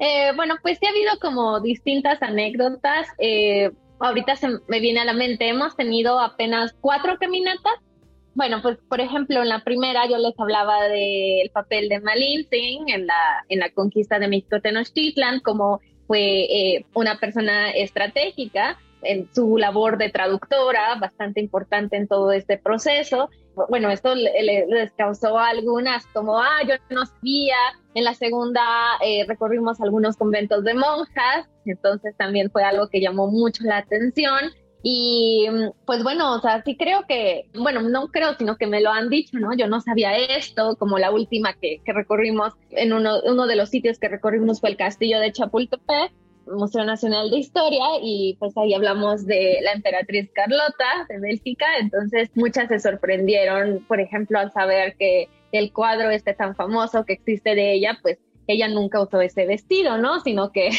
Eh, 0.00 0.32
bueno, 0.34 0.56
pues 0.62 0.78
sí 0.80 0.86
ha 0.86 0.90
habido 0.90 1.12
como 1.20 1.60
distintas 1.60 2.20
anécdotas. 2.22 3.06
Eh, 3.18 3.70
ahorita 4.00 4.34
se 4.34 4.48
me 4.66 4.80
viene 4.80 4.98
a 4.98 5.04
la 5.04 5.12
mente, 5.12 5.48
hemos 5.48 5.76
tenido 5.76 6.18
apenas 6.18 6.74
cuatro 6.80 7.18
caminatas. 7.20 7.74
Bueno, 8.34 8.60
pues 8.62 8.78
por 8.88 9.00
ejemplo, 9.00 9.42
en 9.42 9.48
la 9.48 9.62
primera 9.62 10.08
yo 10.08 10.18
les 10.18 10.38
hablaba 10.38 10.88
del 10.88 11.50
papel 11.52 11.88
de 11.88 12.00
Malin 12.00 12.46
Singh 12.50 12.88
en 12.88 13.06
la, 13.06 13.44
en 13.48 13.60
la 13.60 13.70
conquista 13.70 14.18
de 14.18 14.28
México 14.28 14.60
Tenochtitlan, 14.60 15.40
como 15.40 15.80
fue 16.06 16.20
eh, 16.20 16.86
una 16.94 17.18
persona 17.18 17.70
estratégica 17.70 18.78
en 19.02 19.28
su 19.34 19.58
labor 19.58 19.98
de 19.98 20.10
traductora, 20.10 20.94
bastante 20.96 21.40
importante 21.40 21.96
en 21.96 22.08
todo 22.08 22.32
este 22.32 22.58
proceso 22.58 23.28
bueno, 23.68 23.90
esto 23.90 24.14
les 24.14 24.92
causó 24.92 25.38
algunas 25.38 26.06
como, 26.08 26.38
ah, 26.38 26.60
yo 26.66 26.74
no 26.90 27.06
sabía. 27.06 27.56
En 27.94 28.04
la 28.04 28.14
segunda 28.14 28.60
eh, 29.04 29.24
recorrimos 29.28 29.80
algunos 29.80 30.16
conventos 30.16 30.64
de 30.64 30.74
monjas, 30.74 31.48
entonces 31.64 32.16
también 32.16 32.50
fue 32.50 32.64
algo 32.64 32.88
que 32.88 33.00
llamó 33.00 33.28
mucho 33.28 33.62
la 33.64 33.78
atención. 33.78 34.50
Y 34.86 35.46
pues 35.86 36.02
bueno, 36.02 36.34
o 36.34 36.40
sea, 36.40 36.62
sí 36.62 36.76
creo 36.76 37.06
que, 37.08 37.48
bueno, 37.54 37.80
no 37.80 38.08
creo, 38.08 38.34
sino 38.34 38.56
que 38.58 38.66
me 38.66 38.82
lo 38.82 38.90
han 38.90 39.08
dicho, 39.08 39.38
¿no? 39.38 39.56
Yo 39.56 39.66
no 39.66 39.80
sabía 39.80 40.14
esto, 40.14 40.76
como 40.76 40.98
la 40.98 41.10
última 41.10 41.54
que, 41.54 41.80
que 41.82 41.92
recorrimos 41.94 42.52
en 42.70 42.92
uno, 42.92 43.22
uno 43.24 43.46
de 43.46 43.56
los 43.56 43.70
sitios 43.70 43.98
que 43.98 44.08
recorrimos 44.08 44.60
fue 44.60 44.68
el 44.68 44.76
castillo 44.76 45.20
de 45.20 45.32
Chapultepec 45.32 46.12
Museo 46.46 46.84
Nacional 46.84 47.30
de 47.30 47.38
Historia 47.38 47.84
y 48.02 48.36
pues 48.38 48.56
ahí 48.58 48.74
hablamos 48.74 49.26
de 49.26 49.60
la 49.62 49.72
emperatriz 49.72 50.30
Carlota 50.34 51.06
de 51.08 51.18
Bélgica, 51.18 51.66
entonces 51.80 52.30
muchas 52.34 52.68
se 52.68 52.80
sorprendieron, 52.80 53.84
por 53.88 54.00
ejemplo, 54.00 54.38
al 54.38 54.52
saber 54.52 54.96
que 54.98 55.28
el 55.52 55.72
cuadro 55.72 56.10
este 56.10 56.34
tan 56.34 56.54
famoso 56.54 57.04
que 57.04 57.14
existe 57.14 57.54
de 57.54 57.72
ella, 57.72 57.98
pues 58.02 58.18
ella 58.46 58.68
nunca 58.68 59.00
usó 59.00 59.20
ese 59.20 59.46
vestido, 59.46 59.98
¿no? 59.98 60.20
Sino 60.20 60.52
que 60.52 60.70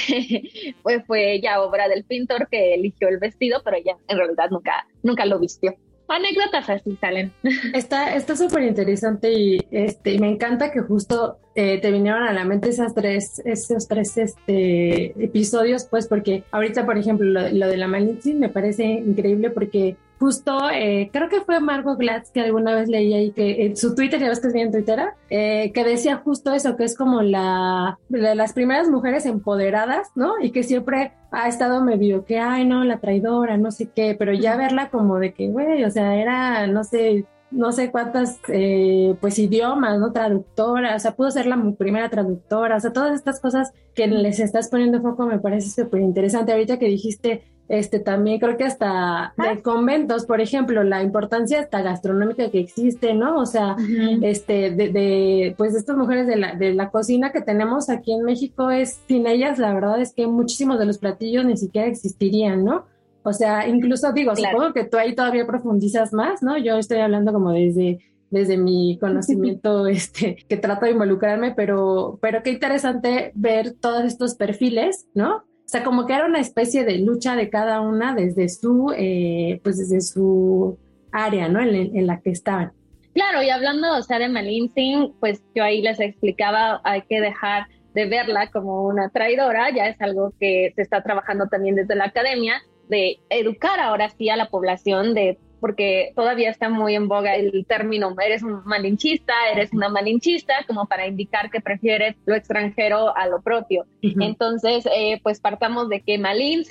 pues 0.84 1.04
fue 1.08 1.40
ya 1.42 1.62
obra 1.62 1.88
del 1.88 2.04
pintor 2.04 2.48
que 2.50 2.74
eligió 2.74 3.08
el 3.08 3.20
vestido, 3.20 3.62
pero 3.64 3.78
ella 3.78 3.98
en 4.08 4.18
realidad 4.18 4.50
nunca, 4.50 4.88
nunca 5.04 5.26
lo 5.26 5.40
vistió 5.40 5.76
anécdotas 6.08 6.70
así 6.70 6.98
salen. 7.00 7.32
Está 7.74 8.16
está 8.16 8.36
súper 8.36 8.64
interesante 8.64 9.32
y 9.34 9.60
este 9.72 10.20
me 10.20 10.30
encanta 10.30 10.72
que 10.72 10.82
justo 10.82 11.40
eh, 11.56 11.80
te 11.80 11.92
vinieron 11.92 12.24
a 12.24 12.34
la 12.34 12.46
mente 12.46 12.70
esas 12.70 12.94
tres 12.94 13.42
esos 13.46 13.88
tres 13.88 14.18
este 14.18 15.24
episodios 15.24 15.86
pues 15.86 16.08
porque 16.08 16.44
ahorita 16.52 16.86
por 16.86 16.98
ejemplo 16.98 17.26
lo, 17.50 17.68
de 17.68 17.78
la 17.78 17.88
Malinche 17.88 18.34
me 18.34 18.50
parece 18.50 18.84
increíble 18.84 19.50
porque 19.50 19.98
justo, 20.20 20.70
eh, 20.72 21.10
creo 21.12 21.30
que 21.30 21.42
fue 21.42 21.60
Margot 21.60 21.98
Glatz 21.98 22.32
que 22.32 22.42
alguna 22.42 22.74
vez 22.74 22.88
leí 22.88 23.14
ahí 23.14 23.32
que 23.32 23.66
en 23.66 23.78
su 23.78 23.96
Twitter, 23.96 24.20
ya 24.20 24.30
ves 24.30 24.40
que 24.40 24.48
es 24.48 24.54
bien 24.54 24.72
Twitter, 24.72 25.00
eh, 25.30 25.72
que 25.74 25.84
decía 25.84 26.18
justo 26.18 26.54
eso, 26.54 26.76
que 26.76 26.84
es 26.84 26.98
como 26.98 27.22
la 27.22 28.00
de 28.10 28.36
las 28.36 28.54
primeras 28.54 28.90
mujeres 28.90 29.26
empoderadas, 29.26 30.10
¿no? 30.16 30.34
Y 30.42 30.52
que 30.52 30.64
siempre 30.64 31.14
ha 31.32 31.48
estado 31.48 31.84
medio 31.84 32.26
que, 32.26 32.40
ay, 32.40 32.66
no, 32.66 32.84
la 32.84 33.00
traidora, 33.00 33.58
no 33.58 33.72
sé 33.72 33.90
qué, 33.94 34.16
pero 34.18 34.34
ya 34.34 34.56
verla 34.56 34.90
como 34.90 35.20
de 35.20 35.34
que, 35.34 35.50
güey, 35.50 35.84
o 35.84 35.92
sea, 35.92 36.16
era, 36.16 36.68
no 36.68 36.84
sé, 36.84 37.26
no 37.56 37.72
sé 37.72 37.92
cuántas, 37.92 38.40
eh, 38.50 39.16
pues, 39.22 39.40
idiomas, 39.40 40.00
¿no? 40.00 40.12
Traductora, 40.12 40.96
o 40.96 41.00
sea, 41.00 41.16
pudo 41.16 41.32
ser 41.32 41.48
la 41.48 41.58
primera 41.78 42.10
traductora, 42.10 42.78
o 42.78 42.80
sea, 42.80 42.94
todas 42.94 43.16
estas 43.16 43.40
cosas 43.40 43.72
que 43.94 44.08
les 44.08 44.40
estás 44.40 44.70
poniendo 44.70 45.02
foco 45.02 45.26
me 45.26 45.40
parece 45.40 45.84
súper 45.84 46.02
interesante. 46.02 46.52
Ahorita 46.52 46.78
que 46.78 46.88
dijiste 46.88 47.44
este 47.68 48.00
también 48.00 48.40
creo 48.40 48.58
que 48.58 48.64
hasta 48.64 49.34
de 49.38 49.48
ah. 49.50 49.58
conventos, 49.64 50.26
por 50.26 50.40
ejemplo, 50.40 50.84
la 50.84 51.02
importancia 51.02 51.60
hasta 51.60 51.82
gastronómica 51.82 52.52
que 52.52 52.60
existe, 52.60 53.14
¿no? 53.14 53.40
O 53.40 53.46
sea, 53.46 53.76
este, 54.22 54.72
de, 54.72 54.90
de, 54.90 55.56
pues 55.58 55.74
estas 55.74 55.98
mujeres 55.98 56.28
de 56.28 56.36
la, 56.36 56.56
de 56.56 56.74
la 56.74 56.92
cocina 56.92 57.32
que 57.32 57.42
tenemos 57.42 57.90
aquí 57.90 58.14
en 58.14 58.24
México 58.24 58.70
es, 58.70 59.00
sin 59.08 59.26
ellas, 59.26 59.58
la 59.58 59.74
verdad 59.74 60.00
es 60.00 60.14
que 60.14 60.28
muchísimos 60.28 60.78
de 60.78 60.86
los 60.86 61.00
platillos 61.00 61.46
ni 61.46 61.58
siquiera 61.58 61.88
existirían, 61.88 62.64
¿no? 62.64 62.86
O 63.28 63.34
sea, 63.34 63.68
incluso 63.68 64.14
digo, 64.14 64.36
supongo 64.36 64.72
que 64.72 64.86
tú 64.86 64.98
ahí 64.98 65.16
todavía 65.16 65.48
profundizas 65.48 66.14
más, 66.14 66.44
¿no? 66.44 66.60
Yo 66.60 66.78
estoy 66.78 67.00
hablando 67.00 67.34
como 67.34 67.52
desde 67.52 68.00
desde 68.30 68.56
mi 68.58 68.98
conocimiento 69.02 69.88
este 69.88 70.38
que 70.48 70.58
trato 70.58 70.86
de 70.86 70.92
involucrarme, 70.92 71.54
pero 71.56 72.20
pero 72.22 72.44
qué 72.44 72.52
interesante 72.52 73.32
ver 73.34 73.74
todos 73.74 74.04
estos 74.04 74.36
perfiles, 74.36 75.08
¿no? 75.16 75.38
O 75.38 75.68
sea, 75.68 75.84
como 75.84 76.06
que 76.06 76.14
era 76.14 76.28
una 76.28 76.40
especie 76.40 76.86
de 76.86 77.00
lucha 77.00 77.36
de 77.36 77.50
cada 77.50 77.82
una 77.82 78.14
desde 78.14 78.48
su, 78.48 78.94
eh, 78.96 79.60
pues 79.64 79.80
desde 79.80 80.00
su 80.02 80.78
área, 81.12 81.50
¿no? 81.50 81.60
En, 81.60 82.06
la 82.06 82.22
que 82.22 82.30
estaban. 82.30 82.72
Claro, 83.16 83.42
y 83.42 83.50
hablando, 83.50 83.98
o 83.98 84.04
sea, 84.04 84.20
de 84.20 84.30
Malinsing, 84.30 85.16
pues 85.20 85.44
yo 85.56 85.64
ahí 85.64 85.82
les 85.82 86.00
explicaba, 86.00 86.82
hay 86.84 87.02
que 87.10 87.20
dejar 87.20 87.66
de 87.96 88.06
verla 88.06 88.52
como 88.52 88.84
una 88.84 89.10
traidora, 89.10 89.72
ya 89.72 89.88
es 89.88 90.00
algo 90.02 90.34
que 90.40 90.72
se 90.76 90.84
está 90.84 91.02
trabajando 91.02 91.48
también 91.48 91.74
desde 91.74 91.96
la 91.96 92.06
academia, 92.06 92.62
de 92.90 93.20
educar 93.30 93.80
ahora 93.80 94.10
sí 94.10 94.30
a 94.30 94.38
la 94.38 94.50
población 94.50 95.14
de 95.14 95.38
porque 95.60 96.12
todavía 96.16 96.52
está 96.52 96.70
muy 96.70 96.94
en 96.94 97.08
boga 97.08 97.36
el 97.36 97.66
término 97.66 98.14
eres 98.24 98.44
un 98.44 98.62
malinchista, 98.66 99.34
eres 99.52 99.74
una 99.74 99.90
malinchista, 99.90 100.54
como 100.68 100.86
para 100.86 101.08
indicar 101.08 101.50
que 101.50 101.60
prefieres 101.60 102.16
lo 102.26 102.36
extranjero 102.36 103.18
a 103.18 103.28
lo 103.28 103.42
propio. 103.42 103.88
Entonces, 104.02 104.86
eh, 104.96 105.20
pues 105.24 105.40
partamos 105.40 105.90
de 105.90 106.02
que 106.02 106.20
Malin 106.20 106.64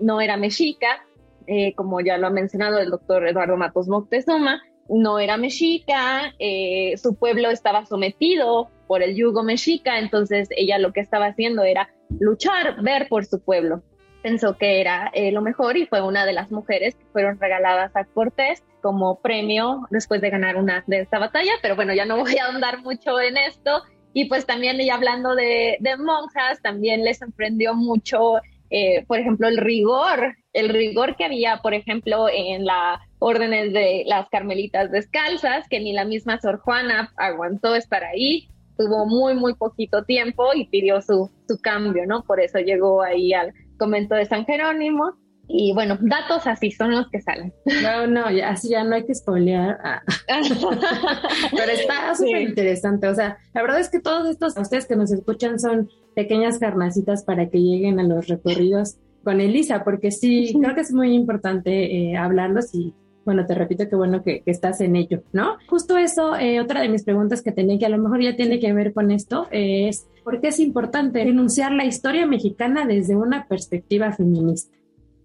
no 0.00 0.22
era 0.22 0.38
mexica, 0.38 1.04
eh, 1.46 1.74
como 1.74 2.00
ya 2.00 2.16
lo 2.16 2.26
ha 2.26 2.30
mencionado 2.30 2.78
el 2.78 2.88
doctor 2.88 3.26
Eduardo 3.28 3.58
Matos 3.58 3.86
Moctezuma, 3.86 4.62
no 4.88 5.18
era 5.18 5.36
mexica, 5.36 6.34
eh, 6.38 6.94
su 6.96 7.16
pueblo 7.16 7.50
estaba 7.50 7.84
sometido 7.84 8.70
por 8.86 9.02
el 9.02 9.14
yugo 9.14 9.42
mexica, 9.42 9.98
entonces 9.98 10.48
ella 10.56 10.78
lo 10.78 10.94
que 10.94 11.00
estaba 11.00 11.26
haciendo 11.26 11.64
era 11.64 11.90
luchar, 12.18 12.82
ver 12.82 13.08
por 13.08 13.26
su 13.26 13.40
pueblo 13.40 13.82
pensó 14.22 14.56
que 14.56 14.80
era 14.80 15.10
eh, 15.14 15.32
lo 15.32 15.42
mejor 15.42 15.76
y 15.76 15.86
fue 15.86 16.02
una 16.02 16.26
de 16.26 16.32
las 16.32 16.50
mujeres 16.50 16.94
que 16.94 17.04
fueron 17.12 17.38
regaladas 17.38 17.94
a 17.96 18.04
Cortés 18.04 18.62
como 18.82 19.20
premio 19.20 19.86
después 19.90 20.20
de 20.20 20.30
ganar 20.30 20.56
una 20.56 20.84
de 20.86 21.00
esta 21.00 21.18
batalla, 21.18 21.52
pero 21.62 21.76
bueno, 21.76 21.94
ya 21.94 22.04
no 22.04 22.18
voy 22.18 22.36
a 22.38 22.46
ahondar 22.46 22.82
mucho 22.82 23.20
en 23.20 23.36
esto. 23.36 23.82
Y 24.14 24.24
pues 24.24 24.46
también, 24.46 24.80
y 24.80 24.90
hablando 24.90 25.34
de, 25.34 25.76
de 25.80 25.96
monjas, 25.96 26.60
también 26.62 27.04
les 27.04 27.18
sorprendió 27.18 27.74
mucho, 27.74 28.36
eh, 28.70 29.04
por 29.06 29.18
ejemplo, 29.18 29.48
el 29.48 29.58
rigor, 29.58 30.34
el 30.52 30.70
rigor 30.70 31.16
que 31.16 31.24
había, 31.24 31.58
por 31.58 31.74
ejemplo, 31.74 32.26
en 32.28 32.64
las 32.64 33.00
órdenes 33.18 33.72
de 33.72 34.04
las 34.06 34.28
carmelitas 34.28 34.90
descalzas, 34.90 35.68
que 35.68 35.80
ni 35.80 35.92
la 35.92 36.04
misma 36.04 36.40
Sor 36.40 36.58
Juana 36.60 37.12
aguantó 37.16 37.74
estar 37.74 38.02
ahí, 38.02 38.48
tuvo 38.76 39.06
muy, 39.06 39.34
muy 39.34 39.54
poquito 39.54 40.04
tiempo 40.04 40.54
y 40.54 40.66
pidió 40.66 41.02
su, 41.02 41.30
su 41.46 41.60
cambio, 41.60 42.06
¿no? 42.06 42.22
Por 42.22 42.40
eso 42.40 42.58
llegó 42.58 43.02
ahí 43.02 43.34
al, 43.34 43.52
comento 43.78 44.14
de 44.14 44.26
San 44.26 44.44
Jerónimo. 44.44 45.14
Y 45.50 45.72
bueno, 45.72 45.96
datos 45.98 46.46
así 46.46 46.70
son 46.70 46.90
los 46.90 47.08
que 47.08 47.22
salen. 47.22 47.54
No, 47.82 48.06
no, 48.06 48.30
ya, 48.30 48.50
así 48.50 48.68
ya 48.68 48.84
no 48.84 48.94
hay 48.94 49.06
que 49.06 49.14
spoilear. 49.14 49.78
Ah. 49.82 50.02
Pero 51.50 51.72
está 51.72 52.14
súper 52.14 52.42
interesante. 52.42 53.08
O 53.08 53.14
sea, 53.14 53.38
la 53.54 53.62
verdad 53.62 53.80
es 53.80 53.88
que 53.88 54.00
todos 54.00 54.28
estos, 54.28 54.58
ustedes 54.58 54.86
que 54.86 54.96
nos 54.96 55.10
escuchan, 55.10 55.58
son 55.58 55.88
pequeñas 56.14 56.58
carnacitas 56.58 57.24
para 57.24 57.48
que 57.48 57.60
lleguen 57.60 57.98
a 57.98 58.02
los 58.02 58.28
recorridos 58.28 58.98
con 59.24 59.40
Elisa, 59.40 59.84
porque 59.84 60.10
sí, 60.10 60.54
creo 60.60 60.74
que 60.74 60.82
es 60.82 60.92
muy 60.92 61.14
importante 61.14 62.10
eh, 62.10 62.16
hablarlos 62.16 62.74
y 62.74 62.94
bueno, 63.24 63.44
te 63.44 63.54
repito 63.54 63.86
que 63.90 63.94
bueno 63.94 64.22
que, 64.22 64.42
estás 64.46 64.80
en 64.80 64.96
ello, 64.96 65.22
¿no? 65.34 65.58
Justo 65.68 65.98
eso, 65.98 66.34
eh, 66.36 66.62
otra 66.62 66.80
de 66.80 66.88
mis 66.88 67.04
preguntas 67.04 67.42
que 67.42 67.52
tenía 67.52 67.78
que 67.78 67.84
a 67.84 67.90
lo 67.90 67.98
mejor 67.98 68.22
ya 68.22 68.36
tiene 68.36 68.58
que 68.58 68.72
ver 68.72 68.94
con 68.94 69.10
esto 69.10 69.48
es, 69.50 70.06
¿por 70.28 70.42
qué 70.42 70.48
es 70.48 70.60
importante 70.60 71.24
denunciar 71.24 71.72
la 71.72 71.86
historia 71.86 72.26
mexicana 72.26 72.84
desde 72.84 73.16
una 73.16 73.48
perspectiva 73.48 74.12
feminista? 74.12 74.76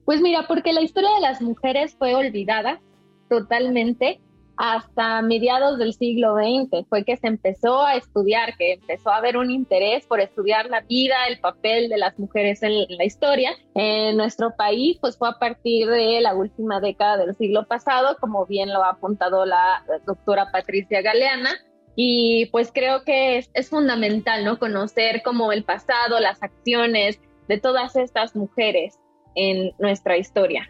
Pues 0.05 0.22
mira, 0.22 0.45
porque 0.48 0.72
la 0.72 0.79
historia 0.79 1.10
de 1.15 1.19
las 1.19 1.41
mujeres 1.41 1.93
fue 2.00 2.15
olvidada 2.15 2.79
totalmente 3.27 4.22
hasta 4.55 5.22
mediados 5.22 5.77
del 5.77 5.93
siglo 5.93 6.36
XX 6.36 6.88
fue 6.88 7.03
que 7.03 7.17
se 7.17 7.27
empezó 7.27 7.83
a 7.83 7.95
estudiar, 7.95 8.55
que 8.55 8.75
empezó 8.75 9.10
a 9.10 9.17
haber 9.17 9.36
un 9.36 9.51
interés 9.51 10.05
por 10.05 10.22
estudiar 10.22 10.69
la 10.69 10.79
vida, 10.79 11.15
el 11.27 11.38
papel 11.41 11.89
de 11.89 11.98
las 11.98 12.17
mujeres 12.17 12.63
en 12.63 12.86
la 12.88 13.03
historia. 13.03 13.51
En 13.75 14.15
nuestro 14.15 14.55
país, 14.55 15.00
pues 15.01 15.17
fue 15.17 15.27
a 15.27 15.38
partir 15.38 15.89
de 15.89 16.22
la 16.22 16.33
última 16.33 16.79
década 16.79 17.17
del 17.17 17.36
siglo 17.36 17.67
pasado, 17.67 18.15
como 18.22 18.45
bien 18.45 18.72
lo 18.72 18.86
ha 18.86 18.91
apuntado 18.91 19.45
la 19.45 19.83
doctora 20.05 20.50
Patricia 20.50 21.01
Galeana. 21.01 21.50
Y 21.95 22.47
pues 22.47 22.71
creo 22.73 23.03
que 23.03 23.38
es, 23.38 23.51
es 23.53 23.69
fundamental, 23.69 24.43
¿no? 24.43 24.57
Conocer 24.57 25.21
como 25.23 25.51
el 25.51 25.63
pasado, 25.63 26.19
las 26.19 26.41
acciones 26.41 27.19
de 27.47 27.59
todas 27.59 27.95
estas 27.95 28.35
mujeres 28.35 29.00
en 29.35 29.71
nuestra 29.79 30.17
historia. 30.17 30.69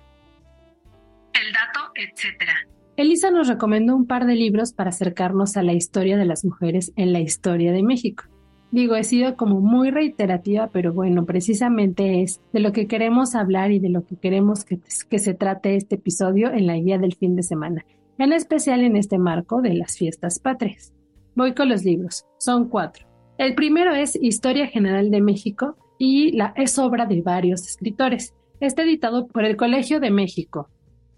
El 1.33 1.53
dato, 1.53 1.91
etcétera. 1.95 2.53
Elisa 2.95 3.31
nos 3.31 3.47
recomendó 3.47 3.95
un 3.95 4.05
par 4.05 4.25
de 4.25 4.35
libros 4.35 4.71
para 4.71 4.89
acercarnos 4.89 5.57
a 5.57 5.63
la 5.63 5.73
historia 5.73 6.15
de 6.17 6.25
las 6.25 6.45
mujeres 6.45 6.93
en 6.95 7.11
la 7.11 7.21
historia 7.21 7.71
de 7.71 7.81
México. 7.81 8.25
Digo, 8.71 8.95
he 8.95 9.03
sido 9.03 9.35
como 9.35 9.61
muy 9.61 9.91
reiterativa, 9.91 10.69
pero 10.71 10.93
bueno, 10.93 11.25
precisamente 11.25 12.21
es 12.21 12.41
de 12.53 12.59
lo 12.59 12.71
que 12.71 12.87
queremos 12.87 13.35
hablar 13.35 13.71
y 13.71 13.79
de 13.79 13.89
lo 13.89 14.05
que 14.05 14.15
queremos 14.15 14.63
que, 14.65 14.79
que 15.09 15.19
se 15.19 15.33
trate 15.33 15.75
este 15.75 15.95
episodio 15.95 16.51
en 16.51 16.67
la 16.67 16.75
guía 16.75 16.97
del 16.97 17.15
fin 17.15 17.35
de 17.35 17.43
semana, 17.43 17.85
en 18.17 18.33
especial 18.33 18.81
en 18.81 18.95
este 18.95 19.17
marco 19.17 19.61
de 19.61 19.73
las 19.73 19.97
fiestas 19.97 20.39
patrias. 20.39 20.91
Voy 21.35 21.53
con 21.53 21.69
los 21.69 21.83
libros, 21.83 22.25
son 22.39 22.69
cuatro. 22.69 23.07
El 23.37 23.55
primero 23.55 23.93
es 23.93 24.17
Historia 24.21 24.67
General 24.67 25.09
de 25.09 25.21
México 25.21 25.77
y 25.97 26.31
la, 26.31 26.53
es 26.55 26.77
obra 26.77 27.05
de 27.05 27.21
varios 27.21 27.67
escritores. 27.67 28.33
Está 28.59 28.83
editado 28.83 29.27
por 29.27 29.43
el 29.43 29.57
Colegio 29.57 29.99
de 29.99 30.11
México, 30.11 30.69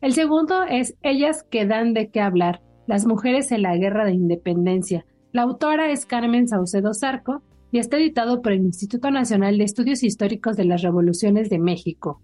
el 0.05 0.13
segundo 0.13 0.61
es 0.69 0.95
Ellas 1.01 1.43
que 1.49 1.65
dan 1.65 1.93
de 1.95 2.11
qué 2.11 2.21
hablar, 2.21 2.61
las 2.85 3.07
mujeres 3.07 3.51
en 3.51 3.63
la 3.63 3.75
guerra 3.75 4.05
de 4.05 4.13
independencia. 4.13 5.03
La 5.31 5.41
autora 5.41 5.91
es 5.91 6.05
Carmen 6.05 6.47
Saucedo 6.47 6.93
Zarco 6.93 7.41
y 7.71 7.79
está 7.79 7.97
editado 7.97 8.43
por 8.43 8.51
el 8.51 8.61
Instituto 8.61 9.09
Nacional 9.09 9.57
de 9.57 9.63
Estudios 9.63 10.03
Históricos 10.03 10.57
de 10.57 10.65
las 10.65 10.83
Revoluciones 10.83 11.49
de 11.49 11.57
México. 11.57 12.21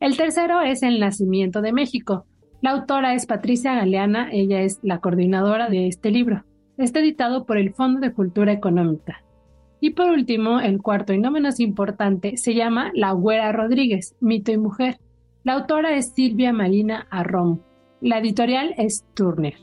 El 0.00 0.18
tercero 0.18 0.60
es 0.60 0.82
El 0.82 1.00
Nacimiento 1.00 1.62
de 1.62 1.72
México. 1.72 2.26
La 2.60 2.72
autora 2.72 3.14
es 3.14 3.24
Patricia 3.24 3.74
Galeana, 3.74 4.28
ella 4.30 4.60
es 4.60 4.78
la 4.82 4.98
coordinadora 4.98 5.70
de 5.70 5.86
este 5.86 6.10
libro. 6.10 6.44
Está 6.78 7.00
editado 7.00 7.46
por 7.46 7.56
el 7.56 7.72
Fondo 7.72 8.00
de 8.00 8.12
Cultura 8.12 8.52
Económica. 8.52 9.22
Y 9.80 9.90
por 9.90 10.10
último, 10.10 10.60
el 10.60 10.82
cuarto 10.82 11.12
y 11.12 11.18
no 11.18 11.30
menos 11.30 11.60
importante 11.60 12.36
se 12.36 12.54
llama 12.54 12.90
La 12.94 13.12
Güera 13.12 13.52
Rodríguez, 13.52 14.16
Mito 14.20 14.52
y 14.52 14.58
Mujer 14.58 14.98
La 15.44 15.54
autora 15.54 15.96
es 15.96 16.12
Silvia 16.12 16.52
Marina 16.52 17.06
Arrom. 17.10 17.60
La 18.00 18.18
editorial 18.18 18.74
es 18.78 19.04
Turner. 19.14 19.54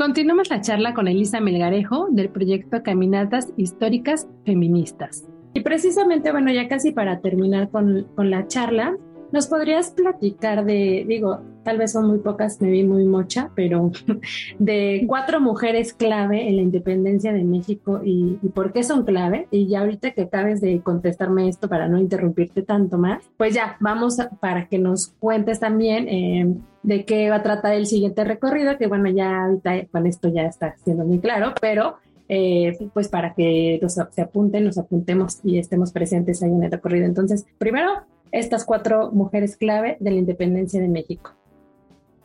Continuamos 0.00 0.48
la 0.48 0.62
charla 0.62 0.94
con 0.94 1.08
Elisa 1.08 1.40
Melgarejo 1.40 2.08
del 2.08 2.30
proyecto 2.30 2.82
Caminatas 2.82 3.52
Históricas 3.58 4.26
Feministas. 4.46 5.28
Y 5.52 5.60
precisamente, 5.60 6.32
bueno, 6.32 6.50
ya 6.50 6.68
casi 6.68 6.92
para 6.92 7.20
terminar 7.20 7.68
con, 7.68 8.06
con 8.14 8.30
la 8.30 8.46
charla, 8.46 8.96
¿nos 9.30 9.48
podrías 9.48 9.90
platicar 9.90 10.64
de, 10.64 11.04
digo, 11.06 11.42
tal 11.62 11.78
vez 11.78 11.92
son 11.92 12.06
muy 12.06 12.18
pocas, 12.18 12.60
me 12.60 12.70
vi 12.70 12.84
muy 12.84 13.04
mocha, 13.04 13.50
pero 13.54 13.90
de 14.58 15.04
cuatro 15.06 15.40
mujeres 15.40 15.92
clave 15.92 16.48
en 16.48 16.56
la 16.56 16.62
independencia 16.62 17.32
de 17.32 17.44
México 17.44 18.00
y, 18.04 18.38
por 18.54 18.72
qué 18.72 18.82
son 18.82 19.04
clave. 19.04 19.46
Y 19.50 19.68
ya 19.68 19.80
ahorita 19.80 20.12
que 20.12 20.22
acabes 20.22 20.60
de 20.60 20.80
contestarme 20.80 21.48
esto 21.48 21.68
para 21.68 21.88
no 21.88 21.98
interrumpirte 21.98 22.62
tanto 22.62 22.98
más, 22.98 23.22
pues 23.36 23.54
ya 23.54 23.76
vamos 23.80 24.18
para 24.40 24.66
que 24.68 24.78
nos 24.78 25.08
cuentes 25.18 25.60
también 25.60 26.08
eh, 26.08 26.54
de 26.82 27.04
qué 27.04 27.30
va 27.30 27.36
a 27.36 27.42
tratar 27.42 27.74
el 27.74 27.86
siguiente 27.86 28.24
recorrido, 28.24 28.78
que 28.78 28.86
bueno, 28.86 29.08
ya 29.10 29.44
ahorita 29.44 29.86
con 29.86 30.06
esto 30.06 30.28
ya 30.28 30.42
está 30.42 30.74
siendo 30.82 31.04
muy 31.04 31.18
claro, 31.18 31.54
pero 31.60 31.96
eh, 32.32 32.78
pues 32.94 33.08
para 33.08 33.34
que 33.34 33.78
los, 33.82 33.94
se 33.94 34.22
apunten, 34.22 34.64
nos 34.64 34.78
apuntemos 34.78 35.40
y 35.42 35.58
estemos 35.58 35.90
presentes 35.90 36.42
ahí 36.42 36.50
en 36.50 36.62
el 36.62 36.70
recorrido. 36.70 37.04
Entonces, 37.04 37.44
primero, 37.58 37.90
estas 38.30 38.64
cuatro 38.64 39.10
mujeres 39.10 39.56
clave 39.56 39.96
de 39.98 40.10
la 40.12 40.18
independencia 40.18 40.80
de 40.80 40.88
México. 40.88 41.32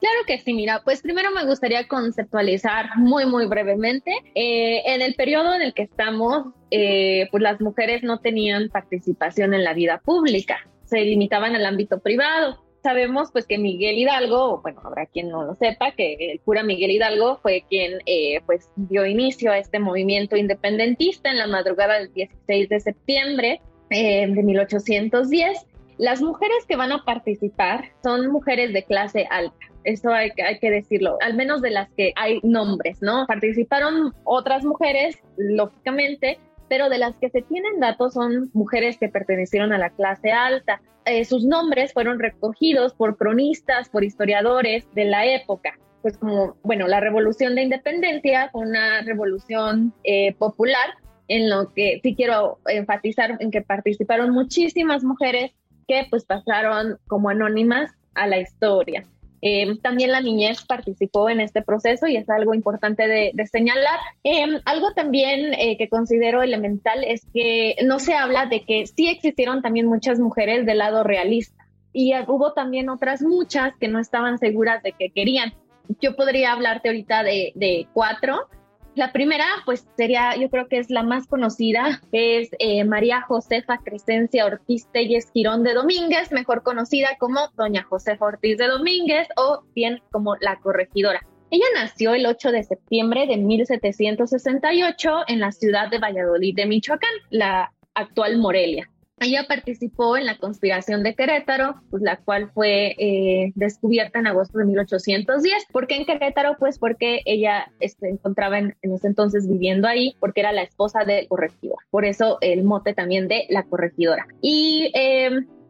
Claro 0.06 0.20
que 0.28 0.38
sí, 0.38 0.54
mira, 0.54 0.82
pues 0.84 1.02
primero 1.02 1.32
me 1.32 1.48
gustaría 1.48 1.88
conceptualizar 1.88 2.96
muy, 2.96 3.26
muy 3.26 3.48
brevemente. 3.48 4.12
Eh, 4.36 4.84
en 4.86 5.02
el 5.02 5.16
periodo 5.16 5.56
en 5.56 5.64
el 5.64 5.74
que 5.74 5.82
estamos, 5.82 6.54
eh, 6.70 7.28
pues 7.32 7.42
las 7.42 7.60
mujeres 7.60 8.04
no 8.04 8.20
tenían 8.20 8.70
participación 8.70 9.56
en 9.56 9.64
la 9.64 9.74
vida 9.74 10.00
pública, 10.06 10.60
se 10.84 11.02
limitaban 11.02 11.56
al 11.56 11.66
ámbito 11.66 12.02
privado. 12.02 12.64
Sabemos 12.84 13.32
pues 13.32 13.48
que 13.48 13.58
Miguel 13.58 13.98
Hidalgo, 13.98 14.62
bueno, 14.62 14.80
habrá 14.84 15.08
quien 15.08 15.30
no 15.30 15.44
lo 15.44 15.56
sepa, 15.56 15.94
que 15.94 16.34
el 16.34 16.40
cura 16.42 16.62
Miguel 16.62 16.92
Hidalgo 16.92 17.38
fue 17.38 17.64
quien 17.68 17.98
eh, 18.06 18.42
pues 18.46 18.70
dio 18.76 19.08
inicio 19.08 19.52
a 19.52 19.58
este 19.58 19.80
movimiento 19.80 20.38
independentista 20.38 21.32
en 21.32 21.40
la 21.40 21.48
madrugada 21.48 21.98
del 21.98 22.14
16 22.14 22.70
de 22.70 22.80
septiembre 22.80 23.62
de 23.90 24.28
1810. 24.28 25.66
Las 25.98 26.22
mujeres 26.22 26.64
que 26.68 26.76
van 26.76 26.92
a 26.92 27.04
participar 27.04 27.86
son 28.04 28.32
mujeres 28.32 28.72
de 28.72 28.84
clase 28.84 29.26
alta 29.32 29.75
eso 29.86 30.10
hay, 30.10 30.32
hay 30.46 30.60
que 30.60 30.72
decirlo, 30.72 31.18
al 31.22 31.36
menos 31.36 31.62
de 31.62 31.72
las 31.72 31.90
que 31.92 32.12
hay 32.16 32.40
nombres, 32.44 33.02
¿no? 33.02 33.26
Participaron 33.28 34.14
otras 34.24 34.66
mujeres, 34.66 35.18
lógicamente, 35.38 36.40
pero 36.68 36.90
de 36.90 36.98
las 36.98 37.16
que 37.18 37.30
se 37.30 37.42
tienen 37.44 37.80
datos 37.80 38.14
son 38.14 38.50
mujeres 38.54 38.98
que 38.98 39.10
pertenecieron 39.10 39.72
a 39.74 39.78
la 39.78 39.92
clase 39.92 40.32
alta. 40.32 40.82
Eh, 41.06 41.24
sus 41.24 41.46
nombres 41.46 41.94
fueron 41.94 42.20
recogidos 42.20 42.94
por 42.94 43.18
cronistas, 43.18 43.90
por 43.90 44.04
historiadores 44.04 44.86
de 44.94 45.06
la 45.06 45.26
época. 45.26 45.78
Pues 46.02 46.18
como, 46.18 46.58
bueno, 46.64 46.88
la 46.88 47.00
revolución 47.00 47.56
de 47.56 47.64
independencia 47.64 48.50
una 48.54 49.02
revolución 49.02 49.94
eh, 50.04 50.34
popular 50.36 50.96
en 51.28 51.50
lo 51.50 51.74
que 51.74 52.00
sí 52.04 52.16
quiero 52.16 52.60
enfatizar 52.68 53.38
en 53.40 53.52
que 53.52 53.62
participaron 53.62 54.32
muchísimas 54.32 55.04
mujeres 55.04 55.52
que 55.88 56.08
pues 56.10 56.26
pasaron 56.26 56.98
como 57.08 57.30
anónimas 57.30 57.92
a 58.16 58.28
la 58.28 58.40
historia. 58.40 59.06
Em, 59.48 59.78
también 59.78 60.12
la 60.12 60.22
niñez 60.22 60.66
participó 60.66 61.30
en 61.30 61.40
este 61.40 61.62
proceso 61.62 62.08
y 62.08 62.18
es 62.18 62.28
algo 62.32 62.56
importante 62.56 63.08
de, 63.08 63.46
señalar. 63.46 64.00
Em, 64.24 64.60
algo 64.66 64.92
también 64.94 65.54
eh, 65.54 65.78
que 65.78 65.88
considero 65.88 66.42
elemental 66.42 67.04
es 67.04 67.28
que 67.32 67.76
no 67.86 68.00
se 68.00 68.16
habla 68.16 68.48
de 68.48 68.66
que 68.66 68.88
sí 68.88 69.08
existieron 69.08 69.62
también 69.62 69.86
muchas 69.86 70.20
mujeres 70.20 70.66
del 70.66 70.80
lado 70.80 71.04
realista 71.04 71.64
y 71.94 72.12
hubo 72.26 72.54
también 72.54 72.90
otras 72.90 73.22
muchas 73.22 73.76
que 73.80 73.88
no 73.88 74.00
estaban 74.00 74.40
seguras 74.40 74.82
de 74.82 74.94
que 74.94 75.12
querían. 75.12 75.54
Yo 76.02 76.16
podría 76.16 76.52
hablarte 76.52 76.90
ahorita 76.90 77.22
de, 77.22 77.52
de 77.54 77.88
cuatro, 77.94 78.50
la 78.96 79.12
primera, 79.12 79.46
pues 79.66 79.86
sería, 79.98 80.36
yo 80.38 80.50
creo 80.50 80.68
que 80.68 80.78
es 80.78 80.90
la 80.90 81.04
más 81.04 81.28
conocida, 81.28 82.02
es 82.12 82.50
eh, 82.60 82.84
María 82.86 83.22
Josefa 83.22 83.80
Crescencia 83.84 84.46
Ortiz 84.46 84.88
Telles 84.92 85.30
Girón 85.34 85.64
de 85.64 85.74
Domínguez, 85.74 86.32
mejor 86.32 86.64
conocida 86.64 87.10
como 87.20 87.50
Doña 87.58 87.84
Josefa 87.84 88.26
Ortiz 88.26 88.58
de 88.58 88.68
Domínguez 88.68 89.28
o 89.36 89.64
bien 89.76 90.02
como 90.12 90.38
la 90.38 90.60
corregidora. 90.60 91.22
Ella 91.52 91.66
nació 91.76 92.14
el 92.14 92.26
8 92.26 92.52
de 92.52 92.64
septiembre 92.64 93.28
de 93.28 93.38
1768 93.38 95.10
en 95.28 95.40
la 95.42 95.52
ciudad 95.52 95.90
de 95.90 96.00
Valladolid 96.00 96.56
de 96.56 96.66
Michoacán, 96.66 97.14
la 97.30 97.72
actual 97.94 98.38
Morelia. 98.38 98.90
Ella 99.20 99.46
participó 99.48 100.18
en 100.18 100.26
la 100.26 100.38
conspiración 100.38 101.02
de 101.02 101.16
Querétaro, 101.16 101.82
pues 101.90 102.04
la 102.04 102.18
cual 102.18 102.52
fue 102.54 102.96
eh, 102.98 103.54
descubierta 103.56 104.20
en 104.20 104.28
agosto 104.28 104.58
de 104.58 104.66
1810. 104.66 105.68
¿Por 105.72 105.88
qué 105.88 105.96
en 105.96 106.06
Querétaro? 106.06 106.58
Pues 106.60 106.78
porque 106.80 107.22
ella 107.24 107.72
se 107.80 107.86
este, 107.86 108.10
encontraba 108.10 108.60
en, 108.60 108.76
ese 108.82 109.08
entonces 109.08 109.48
viviendo 109.48 109.88
ahí, 109.88 110.16
porque 110.20 110.42
era 110.42 110.52
la 110.52 110.64
esposa 110.64 111.06
del 111.06 111.30
corregidor. 111.30 111.78
Por 111.92 112.04
eso 112.04 112.40
el 112.42 112.66
mote 112.66 112.94
también 112.94 113.30
de 113.30 113.46
la 113.50 113.64
corregidora. 113.64 114.28
Y 114.42 114.92
eh, 114.94 115.30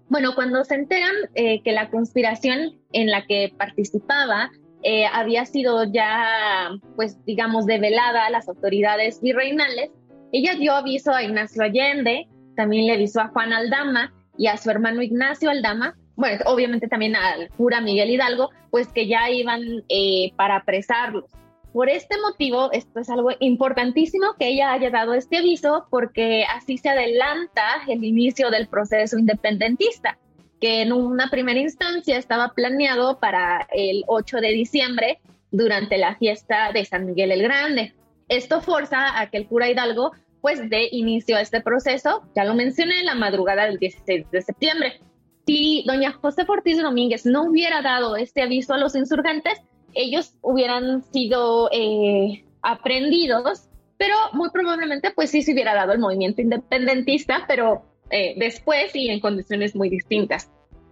bueno, 0.10 0.34
cuando 0.34 0.64
se 0.64 0.76
enteran 0.76 1.14
eh, 1.36 1.62
que 1.62 1.72
la 1.72 1.92
conspiración 1.92 2.80
en 2.94 3.12
la 3.12 3.26
que 3.28 3.54
participaba 3.56 4.52
había 5.14 5.48
sido 5.48 5.84
ya, 5.84 6.70
pues 6.96 7.18
digamos, 7.26 7.66
develada 7.66 8.28
a 8.28 8.30
las 8.30 8.48
autoridades 8.48 9.20
virreinales, 9.20 9.90
ella 10.32 10.54
dio 10.54 10.74
aviso 10.74 11.12
a 11.12 11.24
Ignacio 11.24 11.64
Allende, 11.64 12.28
también 12.56 12.88
le 12.88 12.94
avisó 12.94 13.22
a 13.22 13.28
Juan 13.28 13.54
Aldama 13.54 14.14
y 14.38 14.48
a 14.48 14.58
su 14.58 14.70
hermano 14.70 15.02
Ignacio 15.02 15.50
Aldama, 15.50 15.96
bueno, 16.16 16.44
obviamente 16.46 16.88
también 16.88 17.16
al 17.16 17.50
cura 17.50 17.82
Miguel 17.82 18.10
Hidalgo, 18.10 18.50
pues 18.72 18.88
que 18.88 19.08
ya 19.08 19.30
iban 19.30 19.62
eh, 19.90 20.32
para 20.36 20.58
apresarlos. 20.58 21.26
Por 21.74 21.90
este 21.90 22.16
motivo, 22.22 22.72
esto 22.72 23.02
es 23.02 23.10
algo 23.10 23.32
importantísimo 23.40 24.36
que 24.40 24.48
ella 24.48 24.72
haya 24.72 24.90
dado 24.90 25.14
este 25.14 25.40
aviso 25.40 25.88
porque 25.90 26.46
así 26.46 26.78
se 26.78 26.88
adelanta 26.88 27.64
el 27.88 28.04
inicio 28.06 28.50
del 28.50 28.68
proceso 28.68 29.18
independentista, 29.18 30.18
que 30.62 30.82
en 30.82 30.94
una 30.94 31.30
primera 31.30 31.60
instancia 31.60 32.18
estaba 32.18 32.54
planeado 32.54 33.20
para 33.20 33.68
el 33.74 34.06
8 34.08 34.38
de 34.38 34.52
diciembre 34.54 35.20
durante 35.52 35.98
la 35.98 36.16
fiesta 36.16 36.72
de 36.72 36.86
San 36.86 37.06
Miguel 37.06 37.34
el 37.34 37.44
Grande. 37.44 37.94
Esto 38.30 38.62
forza 38.62 39.20
a 39.20 39.30
que 39.30 39.38
el 39.38 39.48
cura 39.48 39.70
Hidalgo 39.70 40.14
pues 40.46 40.70
de 40.70 40.90
inicio 40.92 41.38
a 41.38 41.42
este 41.42 41.60
proceso, 41.60 42.22
ya 42.36 42.44
lo 42.44 42.54
mencioné, 42.54 43.02
la 43.02 43.16
madrugada 43.16 43.66
del 43.66 43.80
16 43.80 44.30
de 44.30 44.44
septiembre. 44.44 45.02
Si 45.48 45.84
doña 45.88 46.12
José 46.12 46.44
Ortiz 46.48 46.80
Domínguez 46.80 47.26
no 47.26 47.46
hubiera 47.46 47.82
dado 47.82 48.16
este 48.16 48.44
aviso 48.44 48.76
a 48.76 48.78
los 48.78 48.96
insurgentes, 48.96 49.60
ellos 49.96 50.36
hubieran 50.44 51.02
sido 51.12 51.68
eh, 51.72 52.46
aprendidos, 52.62 53.70
pero 53.98 54.14
muy 54.34 54.52
probablemente 54.52 55.10
pues 55.16 55.32
sí 55.32 55.42
se 55.42 55.54
hubiera 55.54 55.74
dado 55.74 55.94
el 55.94 56.00
movimiento 56.00 56.44
independentista, 56.44 57.46
pero 57.48 57.84
eh, 58.12 58.36
después 58.38 58.96
y 58.96 59.10
en 59.10 59.22
condiciones 59.22 59.76
muy 59.76 59.90
distintas. 59.90 60.52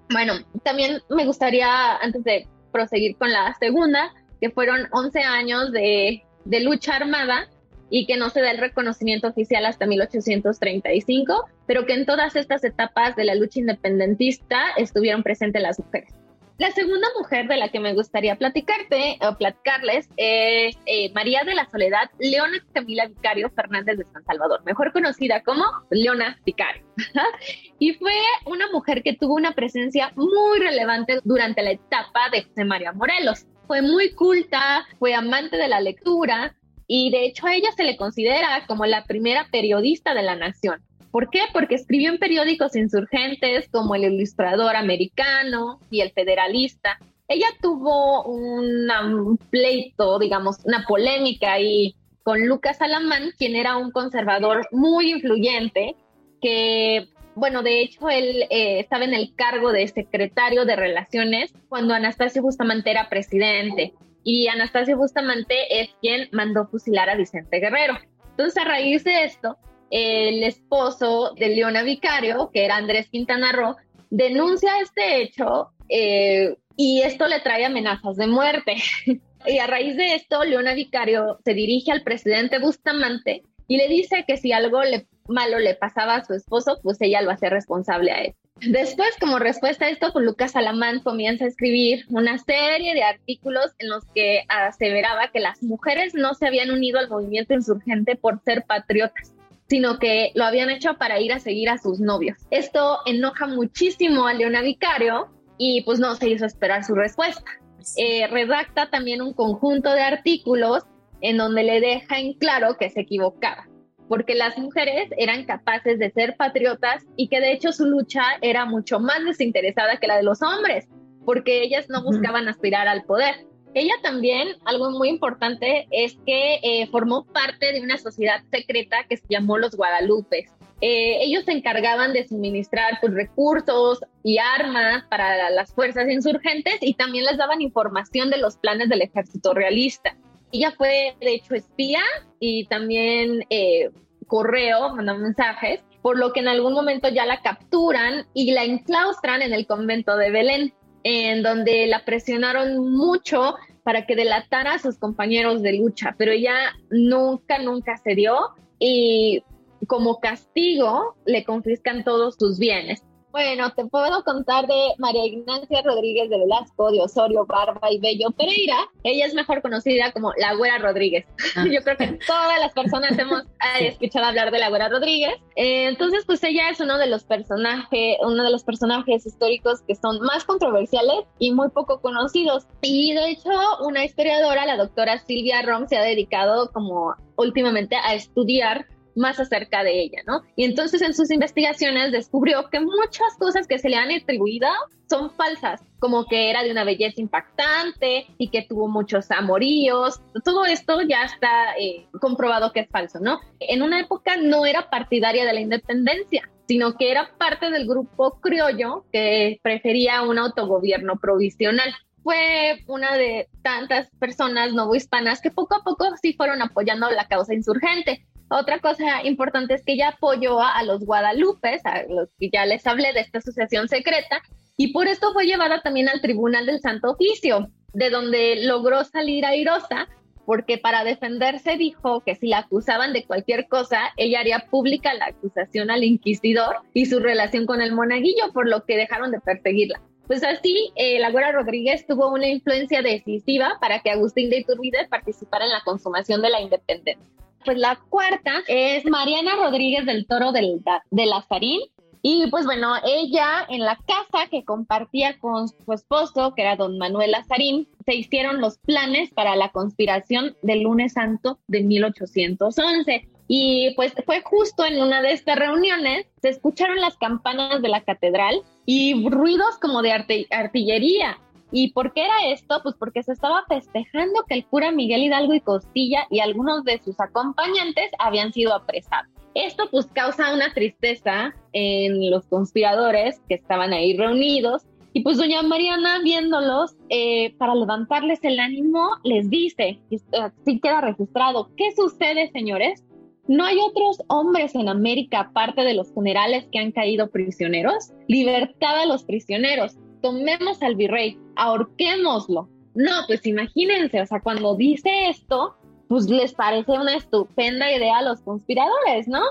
Bueno, 0.10 0.34
también 0.64 1.04
me 1.12 1.28
gustaría, 1.28 1.98
antes 1.98 2.24
de 2.24 2.48
proseguir 2.72 3.18
con 3.18 3.32
la 3.32 3.56
segunda, 3.60 4.16
que 4.42 4.50
fueron 4.50 4.88
11 4.92 5.20
años 5.20 5.72
de, 5.72 6.24
de 6.44 6.60
lucha 6.62 6.96
armada, 6.96 7.48
y 7.96 8.08
que 8.08 8.18
no 8.18 8.32
se 8.32 8.42
da 8.42 8.50
el 8.50 8.58
reconocimiento 8.58 9.28
oficial 9.28 9.68
hasta 9.68 9.86
1835, 9.86 11.46
pero 11.68 11.86
que 11.86 11.94
en 11.94 12.08
todas 12.08 12.36
estas 12.36 12.64
etapas 12.64 13.16
de 13.16 13.24
la 13.24 13.36
lucha 13.36 13.60
independentista 13.60 14.72
estuvieron 14.78 15.22
presentes 15.22 15.62
las 15.62 15.78
mujeres. 15.78 16.12
La 16.58 16.72
segunda 16.72 17.08
mujer 17.16 17.48
de 17.48 17.58
la 17.58 17.70
que 17.70 17.80
me 17.80 17.94
gustaría 17.94 18.36
platicarte 18.36 19.20
o 19.22 19.38
platicarles 19.38 20.10
es 20.18 20.76
eh, 20.88 21.12
María 21.14 21.44
de 21.44 21.54
la 21.54 21.70
Soledad 21.70 22.10
Leona 22.18 22.58
Camila 22.74 23.06
Vicario 23.06 23.52
Fernández 23.52 24.00
de 24.00 24.06
San 24.12 24.26
Salvador, 24.26 24.64
mejor 24.66 24.92
conocida 24.92 25.44
como 25.44 25.64
Leona 25.92 26.40
Vicario. 26.48 26.84
y 27.78 27.94
fue 27.94 28.16
una 28.48 28.72
mujer 28.72 29.04
que 29.04 29.14
tuvo 29.14 29.36
una 29.36 29.52
presencia 29.52 30.12
muy 30.16 30.58
relevante 30.58 31.20
durante 31.24 31.62
la 31.62 31.72
etapa 31.72 32.32
de 32.32 32.42
José 32.42 32.66
María 32.66 32.92
Morelos. 32.92 33.46
Fue 33.68 33.84
muy 33.84 34.16
culta, 34.16 34.84
fue 34.98 35.14
amante 35.14 35.58
de 35.58 35.68
la 35.68 35.80
lectura, 35.80 36.56
y 36.88 37.12
de 37.12 37.26
hecho 37.26 37.48
a 37.48 37.56
ella 37.56 37.70
se 37.76 37.84
le 37.84 37.98
considera 37.98 38.66
como 38.68 38.86
la 38.86 39.04
primera 39.04 39.48
periodista 39.52 40.14
de 40.14 40.24
la 40.24 40.36
nación. 40.36 40.82
¿Por 41.12 41.30
qué? 41.30 41.42
Porque 41.54 41.76
escribió 41.76 42.10
en 42.10 42.18
periódicos 42.18 42.76
insurgentes 42.76 43.70
como 43.70 43.94
el 43.94 44.04
Ilustrador 44.06 44.76
Americano 44.76 45.80
y 45.92 46.02
el 46.02 46.12
Federalista. 46.12 46.98
Ella 47.28 47.48
tuvo 47.62 48.24
un 48.24 49.38
pleito, 49.52 50.18
digamos, 50.18 50.58
una 50.66 50.86
polémica 50.88 51.54
ahí 51.54 51.96
con 52.24 52.48
Lucas 52.48 52.82
Alamán, 52.82 53.32
quien 53.38 53.56
era 53.56 53.78
un 53.78 53.92
conservador 53.92 54.68
muy 54.72 55.12
influyente, 55.12 55.96
que 56.42 57.10
Bueno, 57.36 57.64
de 57.64 57.82
hecho, 57.82 58.10
él 58.10 58.44
eh, 58.52 58.80
estaba 58.80 59.06
en 59.06 59.16
el 59.16 59.34
cargo 59.36 59.72
de 59.72 59.88
secretario 59.88 60.66
de 60.66 60.76
Relaciones 60.76 61.52
cuando 61.68 61.96
Anastasio 61.96 62.44
Bustamante 62.44 62.92
era 62.92 63.10
presidente. 63.10 63.94
Y 64.24 64.48
Anastasio 64.48 64.98
Bustamante 64.98 65.82
es 65.82 65.90
quien 66.02 66.30
mandó 66.32 66.68
fusilar 66.68 67.10
a 67.10 67.16
Vicente 67.16 67.60
Guerrero. 67.60 67.98
Entonces, 68.32 68.58
a 68.58 68.66
raíz 68.66 69.04
de 69.04 69.26
esto, 69.26 69.58
el 69.92 70.44
esposo 70.44 71.34
de 71.38 71.50
Leona 71.50 71.84
Vicario, 71.84 72.50
que 72.52 72.66
era 72.66 72.78
Andrés 72.78 73.10
Quintana 73.10 73.52
Roo, 73.52 73.76
denuncia 74.10 74.80
este 74.82 75.22
hecho 75.22 75.72
eh, 75.90 76.56
y 76.76 77.02
esto 77.02 77.28
le 77.28 77.42
trae 77.42 77.66
amenazas 77.66 78.16
de 78.18 78.28
muerte. 78.28 78.76
y 79.46 79.58
a 79.60 79.68
raíz 79.68 79.96
de 79.98 80.16
esto, 80.16 80.44
Leona 80.44 80.74
Vicario 80.74 81.40
se 81.44 81.54
dirige 81.54 81.92
al 81.92 82.04
presidente 82.04 82.60
Bustamante 82.60 83.44
y 83.68 83.78
le 83.78 83.88
dice 83.88 84.26
que 84.28 84.38
si 84.38 84.52
algo 84.52 84.82
malo 85.28 85.60
le 85.60 85.76
pasaba 85.76 86.16
a 86.16 86.26
su 86.26 86.34
esposo, 86.34 86.80
pues 86.82 87.00
ella 87.02 87.22
lo 87.22 87.32
hace 87.32 87.50
responsable 87.50 88.12
a 88.12 88.22
él. 88.24 88.36
Después, 88.62 89.10
como 89.20 89.40
respuesta 89.40 89.86
a 89.86 89.90
esto, 89.90 90.14
pues 90.14 90.24
Lucas 90.26 90.56
Alamán 90.56 91.02
comienza 91.02 91.46
a 91.46 91.48
escribir 91.48 92.06
una 92.10 92.38
serie 92.38 92.94
de 92.94 93.04
artículos 93.04 93.72
en 93.80 93.90
los 93.90 94.06
que 94.16 94.46
aseveraba 94.48 95.32
que 95.32 95.40
las 95.40 95.62
mujeres 95.64 96.14
no 96.14 96.34
se 96.34 96.48
habían 96.48 96.72
unido 96.72 97.00
al 97.00 97.10
movimiento 97.10 97.54
insurgente 97.54 98.16
por 98.16 98.42
ser 98.44 98.64
patriotas, 98.64 99.34
sino 99.68 100.00
que 100.00 100.32
lo 100.36 100.46
habían 100.46 100.70
hecho 100.70 100.98
para 100.98 101.20
ir 101.20 101.34
a 101.34 101.40
seguir 101.40 101.70
a 101.70 101.78
sus 101.78 102.00
novios. 102.00 102.38
Esto 102.52 103.00
enoja 103.06 103.48
muchísimo 103.48 104.28
a 104.28 104.34
Leona 104.34 104.62
Vicario 104.62 105.30
y 105.58 105.82
pues 105.82 106.00
no 106.00 106.16
se 106.16 106.30
hizo 106.30 106.46
esperar 106.46 106.86
su 106.86 106.96
respuesta. 106.96 107.52
Eh, 107.98 108.28
redacta 108.28 108.90
también 108.90 109.22
un 109.22 109.34
conjunto 109.34 109.92
de 109.92 110.02
artículos 110.02 110.84
en 111.20 111.38
donde 111.38 111.64
le 111.64 111.82
deja 111.82 112.20
en 112.20 112.34
claro 112.34 112.78
que 112.78 112.90
se 112.90 113.02
equivocaba, 113.02 113.68
porque 114.08 114.36
las 114.36 114.58
mujeres 114.58 115.10
eran 115.18 115.46
capaces 115.46 116.00
de 116.00 116.12
ser 116.12 116.36
patriotas 116.36 117.04
y 117.16 117.28
que 117.28 117.40
de 117.40 117.52
hecho 117.54 117.72
su 117.72 117.86
lucha 117.86 118.24
era 118.42 118.66
mucho 118.66 119.00
más 119.00 119.24
desinteresada 119.26 119.98
que 119.98 120.08
la 120.08 120.18
de 120.18 120.24
los 120.24 120.42
hombres, 120.42 120.88
porque 121.26 121.64
ellas 121.64 121.90
no 121.90 122.04
buscaban 122.04 122.48
aspirar 122.48 122.88
al 122.88 123.04
poder, 123.04 123.36
ella 123.76 123.94
también, 124.04 124.50
algo 124.66 124.92
muy 124.92 125.10
importante, 125.10 125.88
es 125.90 126.16
que 126.26 126.60
eh, 126.62 126.88
formó 126.92 127.26
parte 127.26 127.72
de 127.72 127.82
una 127.82 127.98
sociedad 127.98 128.44
secreta 128.52 128.98
que 129.10 129.18
se 129.18 129.26
llamó 129.28 129.58
los 129.58 129.76
Guadalupes. 129.76 130.52
Eh, 130.82 131.24
ellos 131.24 131.46
se 131.46 131.54
encargaban 131.54 132.14
de 132.14 132.28
suministrar 132.28 133.00
pues, 133.02 133.14
recursos 133.14 134.02
y 134.24 134.38
armas 134.38 135.04
para 135.10 135.50
las 135.50 135.74
fuerzas 135.74 136.10
insurgentes 136.10 136.76
y 136.82 136.94
también 136.94 137.26
les 137.26 137.38
daban 137.38 137.62
información 137.62 138.30
de 138.30 138.38
los 138.38 138.58
planes 138.58 138.90
del 138.90 139.02
ejército 139.02 139.54
realista. 139.54 140.16
Ella 140.54 140.72
fue, 140.78 141.16
de 141.20 141.34
hecho, 141.34 141.56
espía 141.56 142.02
y 142.40 142.68
también 142.68 143.44
eh, 143.50 143.90
correo, 144.28 144.96
mandó 144.96 145.18
mensajes, 145.18 145.82
por 146.04 146.20
lo 146.20 146.32
que 146.32 146.42
en 146.42 146.48
algún 146.48 146.74
momento 146.74 147.10
ya 147.10 147.26
la 147.26 147.42
capturan 147.42 148.28
y 148.36 148.52
la 148.52 148.64
enclaustran 148.64 149.42
en 149.42 149.54
el 149.54 149.66
convento 149.66 150.16
de 150.16 150.30
Belén 150.30 150.74
en 151.04 151.42
donde 151.42 151.88
la 151.88 152.06
presionaron 152.06 152.78
mucho 152.96 153.56
para 153.84 154.06
que 154.06 154.16
delatara 154.16 154.76
a 154.76 154.80
sus 154.80 155.00
compañeros 155.00 155.64
de 155.64 155.74
lucha, 155.74 156.16
pero 156.20 156.32
ella 156.32 156.56
nunca, 156.92 157.58
nunca 157.58 157.98
se 157.98 158.14
dio 158.14 158.38
y 158.78 159.44
como 159.88 160.20
castigo 160.20 161.16
le 161.26 161.44
confiscan 161.44 162.04
todos 162.04 162.36
sus 162.38 162.60
bienes. 162.60 163.04
Bueno, 163.34 163.74
te 163.74 163.84
puedo 163.86 164.24
contar 164.24 164.68
de 164.68 164.94
María 165.00 165.26
Ignacia 165.26 165.82
Rodríguez 165.82 166.30
de 166.30 166.38
Velasco, 166.38 166.92
de 166.92 167.02
Osorio, 167.02 167.48
Barba 167.48 167.92
y 167.92 167.98
Bello 167.98 168.30
Pereira. 168.30 168.78
Ella 169.04 169.26
es 169.26 169.34
mejor 169.34 169.64
conocida 169.64 170.12
como 170.12 170.32
la 170.38 170.54
Güera 170.54 170.78
Rodríguez. 170.78 171.26
Ah. 171.56 171.66
Yo 171.72 171.82
creo 171.82 171.98
que 171.98 172.20
todas 172.28 172.60
las 172.60 172.74
personas 172.74 173.18
hemos 173.18 173.42
escuchado 173.80 174.28
hablar 174.28 174.52
de 174.52 174.60
la 174.60 174.70
Güera 174.70 174.88
Rodríguez. 174.88 175.34
Eh, 175.56 175.88
entonces, 175.88 176.26
pues 176.28 176.44
ella 176.44 176.70
es 176.70 176.80
uno 176.80 177.00
de 177.00 177.08
los 177.08 177.24
personajes, 177.24 178.18
uno 178.22 178.44
de 178.44 178.52
los 178.52 178.64
personajes 178.64 179.26
históricos 179.26 179.82
que 179.82 179.96
son 179.96 180.22
más 180.22 180.44
controversiales 180.44 181.26
y 181.40 181.54
muy 181.54 181.70
poco 181.70 182.02
conocidos. 182.02 182.68
Y 182.84 183.16
de 183.16 183.32
hecho, 183.32 183.50
una 183.82 184.06
historiadora, 184.06 184.68
la 184.68 184.78
doctora 184.78 185.18
Silvia 185.26 185.64
Rom, 185.64 185.88
se 185.88 185.98
ha 185.98 186.04
dedicado 186.04 186.72
como 186.72 187.16
últimamente 187.38 187.96
a 187.96 188.14
estudiar 188.14 188.86
más 189.16 189.40
acerca 189.40 189.84
de 189.84 190.02
ella, 190.02 190.22
¿no? 190.26 190.42
Y 190.56 190.66
entonces 190.66 191.02
en 191.02 191.14
sus 191.14 191.32
investigaciones 191.32 192.12
descubrió 192.12 192.70
que 192.70 192.80
muchas 192.80 193.36
cosas 193.40 193.68
que 193.68 193.80
se 193.80 193.90
le 193.90 193.96
han 193.96 194.12
atribuido 194.12 194.68
son 195.10 195.32
falsas, 195.32 195.82
como 196.00 196.26
que 196.26 196.50
era 196.50 196.64
de 196.64 196.72
una 196.72 196.84
belleza 196.84 197.22
impactante 197.22 198.26
y 198.38 198.50
que 198.50 198.64
tuvo 198.64 198.88
muchos 198.88 199.30
amoríos. 199.32 200.22
Todo 200.44 200.66
esto 200.66 201.02
ya 201.02 201.24
está 201.24 201.78
eh, 201.78 202.08
comprobado 202.20 202.72
que 202.72 202.82
es 202.82 202.90
falso, 202.90 203.20
¿no? 203.20 203.40
En 203.60 203.82
una 203.82 204.00
época 204.00 204.38
no 204.38 204.66
era 204.66 204.90
partidaria 204.90 205.46
de 205.46 205.54
la 205.54 205.62
independencia, 205.62 206.50
sino 206.68 206.98
que 206.98 207.12
era 207.12 207.30
parte 207.38 207.70
del 207.70 207.88
grupo 207.88 208.40
criollo 208.42 209.06
que 209.12 209.60
prefería 209.62 210.24
un 210.24 210.40
autogobierno 210.40 211.18
provisional 211.20 211.94
fue 212.24 212.84
una 212.88 213.16
de 213.18 213.50
tantas 213.62 214.10
personas 214.18 214.74
novohispanas 214.74 215.42
que 215.42 215.52
poco 215.52 215.76
a 215.76 215.84
poco 215.84 216.06
sí 216.22 216.34
fueron 216.34 216.62
apoyando 216.62 217.10
la 217.12 217.28
causa 217.28 217.54
insurgente. 217.54 218.26
Otra 218.56 218.78
cosa 218.78 219.24
importante 219.24 219.74
es 219.74 219.84
que 219.84 219.94
ella 219.94 220.10
apoyó 220.10 220.62
a, 220.62 220.84
los 220.84 221.04
guadalupes, 221.04 221.84
a 221.86 222.04
los 222.08 222.30
que 222.38 222.52
ya 222.54 222.68
les 222.68 222.86
hablé 222.86 223.12
de 223.12 223.22
esta 223.22 223.40
asociación 223.40 223.88
secreta, 223.88 224.44
y 224.78 224.94
por 224.94 225.08
esto 225.08 225.34
fue 225.34 225.48
llevada 225.48 225.82
también 225.82 226.08
al 226.08 226.22
Tribunal 226.22 226.68
del 226.68 226.80
Santo 226.80 227.14
Oficio, 227.14 227.72
de 227.94 228.12
donde 228.12 228.58
logró 228.64 229.06
salir 229.06 229.44
airosa, 229.44 230.08
porque 230.46 230.78
para 230.78 231.04
defenderse 231.04 231.78
dijo 231.78 232.22
que 232.22 232.36
si 232.36 232.48
la 232.48 232.60
acusaban 232.60 233.12
de 233.12 233.26
cualquier 233.26 233.68
cosa, 233.68 234.00
ella 234.18 234.42
haría 234.42 234.68
pública 234.70 235.16
la 235.16 235.28
acusación 235.28 235.90
al 235.90 236.04
inquisidor 236.04 236.76
y 236.94 237.08
su 237.08 237.20
relación 237.20 237.66
con 237.66 237.82
el 237.82 237.92
monaguillo, 237.92 238.54
por 238.54 238.70
lo 238.70 238.86
que 238.86 238.98
dejaron 238.98 239.32
de 239.32 239.40
perseguirla. 239.40 240.00
Pues 240.28 240.44
así, 240.44 240.92
eh, 240.96 241.18
la 241.18 241.32
Güera 241.32 241.54
Rodríguez 241.54 242.06
tuvo 242.06 242.32
una 242.32 242.48
influencia 242.48 243.02
decisiva 243.02 243.80
para 243.82 244.02
que 244.02 244.12
Agustín 244.12 244.52
de 244.52 244.60
Iturbide 244.60 245.08
participara 245.10 245.66
en 245.66 245.72
la 245.72 245.82
consumación 245.84 246.44
de 246.44 246.52
la 246.52 246.62
independencia. 246.62 247.34
Pues 247.66 247.78
la 247.78 248.00
cuarta 248.10 248.62
es 248.68 249.06
Mariana 249.06 249.56
Rodríguez 249.56 250.06
del 250.06 250.26
Toro 250.28 250.52
del, 250.52 250.82
de 251.12 251.26
Lazarín. 251.26 251.82
Y 252.26 252.48
pues 252.48 252.66
bueno, 252.66 252.94
ella 253.06 253.66
en 253.68 253.82
la 253.82 253.98
casa 253.98 254.48
que 254.50 254.64
compartía 254.64 255.38
con 255.40 255.68
su 255.68 255.92
esposo, 255.92 256.54
que 256.56 256.62
era 256.62 256.78
don 256.78 256.98
Manuel 256.98 257.32
Lazarín, 257.32 257.90
se 258.06 258.16
hicieron 258.16 258.62
los 258.62 258.78
planes 258.78 259.30
para 259.32 259.58
la 259.58 259.70
conspiración 259.70 260.56
del 260.62 260.84
lunes 260.84 261.14
santo 261.14 261.60
de 261.68 261.82
1811. 261.82 263.28
Y 263.48 263.94
pues 263.96 264.14
fue 264.26 264.42
justo 264.42 264.86
en 264.86 265.02
una 265.02 265.22
de 265.22 265.34
estas 265.34 265.58
reuniones, 265.58 266.26
se 266.42 266.50
escucharon 266.50 267.02
las 267.02 267.18
campanas 267.18 267.82
de 267.82 267.90
la 267.90 268.02
catedral 268.02 268.62
y 268.86 269.28
ruidos 269.30 269.78
como 269.82 270.02
de 270.02 270.14
artillería. 270.50 271.38
¿Y 271.76 271.92
por 271.92 272.14
qué 272.14 272.26
era 272.26 272.52
esto? 272.52 272.82
Pues 272.84 272.94
porque 273.00 273.24
se 273.24 273.32
estaba 273.32 273.66
festejando 273.68 274.44
que 274.48 274.54
el 274.54 274.66
cura 274.68 274.92
Miguel 274.92 275.24
Hidalgo 275.24 275.56
y 275.56 275.60
Costilla 275.60 276.28
y 276.30 276.40
algunos 276.40 276.84
de 276.84 277.00
sus 277.00 277.20
acompañantes 277.20 278.12
habían 278.20 278.54
sido 278.54 278.76
apresados. 278.76 279.32
Esto 279.56 279.90
pues 279.90 280.06
causa 280.06 280.54
una 280.54 280.72
tristeza 280.72 281.56
en 281.74 282.30
los 282.30 282.46
conspiradores 282.46 283.42
que 283.50 283.56
estaban 283.56 283.92
ahí 283.92 284.16
reunidos 284.16 284.84
y 285.14 285.22
pues 285.24 285.38
doña 285.38 285.64
Mariana 285.64 286.20
viéndolos, 286.24 286.96
eh, 287.10 287.56
para 287.58 287.74
levantarles 287.74 288.44
el 288.44 288.60
ánimo, 288.60 289.10
les 289.24 289.50
dice, 289.50 290.00
así 290.40 290.80
queda 290.80 291.02
registrado, 291.02 291.72
¿qué 291.76 291.92
sucede 291.96 292.52
señores? 292.52 293.04
¿No 293.48 293.66
hay 293.66 293.78
otros 293.80 294.22
hombres 294.28 294.74
en 294.76 294.90
América 294.90 295.42
aparte 295.42 295.82
de 295.82 295.96
los 295.96 296.14
generales 296.14 296.68
que 296.72 296.80
han 296.80 296.92
caído 296.92 297.30
prisioneros? 297.30 298.12
Libertad 298.28 299.02
a 299.02 299.06
los 299.06 299.24
prisioneros 299.24 299.98
tomemos 300.24 300.82
al 300.82 300.96
virrey, 300.96 301.38
ahorquémoslo. 301.58 302.68
No, 302.96 303.12
pues 303.28 303.46
imagínense, 303.46 304.22
o 304.22 304.26
sea, 304.26 304.40
cuando 304.40 304.76
dice 304.76 305.30
esto, 305.30 305.76
pues 306.08 306.30
les 306.30 306.54
parece 306.54 306.94
una 306.94 307.16
estupenda 307.16 307.92
idea 307.92 308.18
a 308.20 308.24
los 308.24 308.42
conspiradores, 308.42 309.28
¿no? 309.28 309.42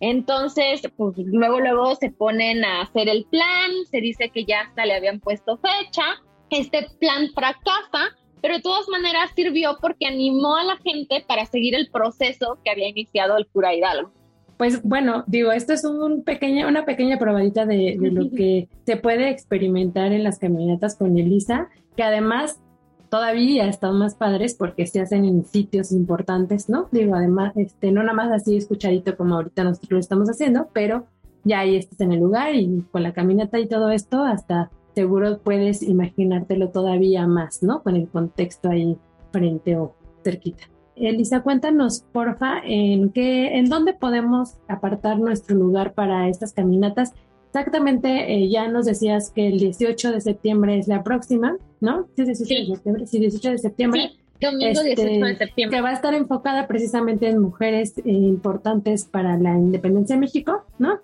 Entonces, 0.00 0.82
pues 0.96 1.16
luego, 1.18 1.60
luego 1.60 1.94
se 1.96 2.10
ponen 2.10 2.64
a 2.64 2.82
hacer 2.82 3.08
el 3.08 3.24
plan, 3.24 3.70
se 3.90 4.00
dice 4.00 4.30
que 4.30 4.44
ya 4.44 4.62
hasta 4.62 4.86
le 4.86 4.94
habían 4.94 5.20
puesto 5.20 5.58
fecha, 5.58 6.02
este 6.50 6.88
plan 6.98 7.28
fracasa, 7.34 8.16
pero 8.40 8.54
de 8.54 8.62
todas 8.62 8.88
maneras 8.88 9.30
sirvió 9.34 9.78
porque 9.80 10.06
animó 10.06 10.56
a 10.56 10.64
la 10.64 10.76
gente 10.78 11.24
para 11.26 11.46
seguir 11.46 11.74
el 11.74 11.90
proceso 11.90 12.58
que 12.64 12.70
había 12.70 12.88
iniciado 12.88 13.36
el 13.36 13.46
cura 13.46 13.74
Hidalgo. 13.74 14.12
Pues 14.56 14.82
bueno, 14.82 15.24
digo, 15.26 15.52
esto 15.52 15.72
es 15.72 15.84
un 15.84 16.24
una 16.66 16.84
pequeña 16.84 17.18
probadita 17.18 17.66
de, 17.66 17.96
lo 18.00 18.30
que 18.36 18.68
se 18.86 18.96
puede 18.96 19.30
experimentar 19.30 20.12
en 20.12 20.24
las 20.24 20.38
caminatas 20.38 20.96
con 20.96 21.18
Elisa, 21.18 21.68
que 21.96 22.02
además 22.02 22.60
todavía 23.08 23.68
están 23.68 23.98
más 23.98 24.14
padres 24.14 24.54
porque 24.54 24.86
se 24.86 25.00
hacen 25.00 25.26
en 25.26 25.44
sitios 25.44 25.92
importantes, 25.92 26.70
¿no? 26.70 26.88
Digo, 26.92 27.14
además, 27.14 27.52
este, 27.56 27.92
no 27.92 28.02
nada 28.02 28.14
más 28.14 28.32
así 28.32 28.56
escuchadito 28.56 29.16
como 29.16 29.34
ahorita 29.34 29.64
nosotros 29.64 29.90
lo 29.90 29.98
estamos 29.98 30.28
haciendo, 30.30 30.68
pero 30.72 31.06
ya 31.44 31.60
ahí 31.60 31.76
estás 31.76 32.00
en 32.00 32.12
el 32.12 32.20
lugar 32.20 32.54
y 32.54 32.84
con 32.90 33.02
la 33.02 33.12
caminata 33.12 33.58
y 33.58 33.66
todo 33.66 33.90
esto, 33.90 34.24
hasta 34.24 34.70
seguro 34.94 35.38
puedes 35.38 35.82
imaginártelo 35.82 36.70
todavía 36.70 37.26
más, 37.26 37.62
¿no? 37.62 37.82
Con 37.82 37.96
el 37.96 38.08
contexto 38.08 38.70
ahí 38.70 38.96
frente 39.30 39.76
o 39.76 39.94
cerquita. 40.24 40.71
Elisa, 40.96 41.40
cuéntanos, 41.40 42.04
porfa, 42.12 42.60
en 42.64 43.10
qué, 43.10 43.58
en 43.58 43.66
dónde 43.68 43.94
podemos 43.94 44.54
apartar 44.68 45.18
nuestro 45.18 45.56
lugar 45.56 45.94
para 45.94 46.28
estas 46.28 46.52
caminatas. 46.52 47.12
Exactamente, 47.48 48.32
eh, 48.32 48.48
ya 48.48 48.68
nos 48.68 48.86
decías 48.86 49.30
que 49.30 49.48
el 49.48 49.58
18 49.58 50.12
de 50.12 50.20
septiembre 50.20 50.78
es 50.78 50.88
la 50.88 51.02
próxima, 51.02 51.56
¿no? 51.80 52.08
Sí, 52.16 52.24
18 52.24 52.54
de 52.54 52.66
septiembre. 52.66 53.06
Sí, 53.06 53.18
18 53.18 53.50
de 53.50 53.58
septiembre. 53.58 54.10
domingo 54.40 54.82
18 54.82 54.82
de 54.82 54.90
este, 54.92 55.36
septiembre. 55.44 55.76
Que 55.76 55.82
va 55.82 55.90
a 55.90 55.92
estar 55.92 56.14
enfocada 56.14 56.66
precisamente 56.66 57.28
en 57.28 57.38
mujeres 57.38 57.98
eh, 57.98 58.02
importantes 58.04 59.04
para 59.04 59.36
la 59.36 59.56
independencia 59.56 60.16
de 60.16 60.20
México, 60.20 60.64
¿no? 60.78 61.00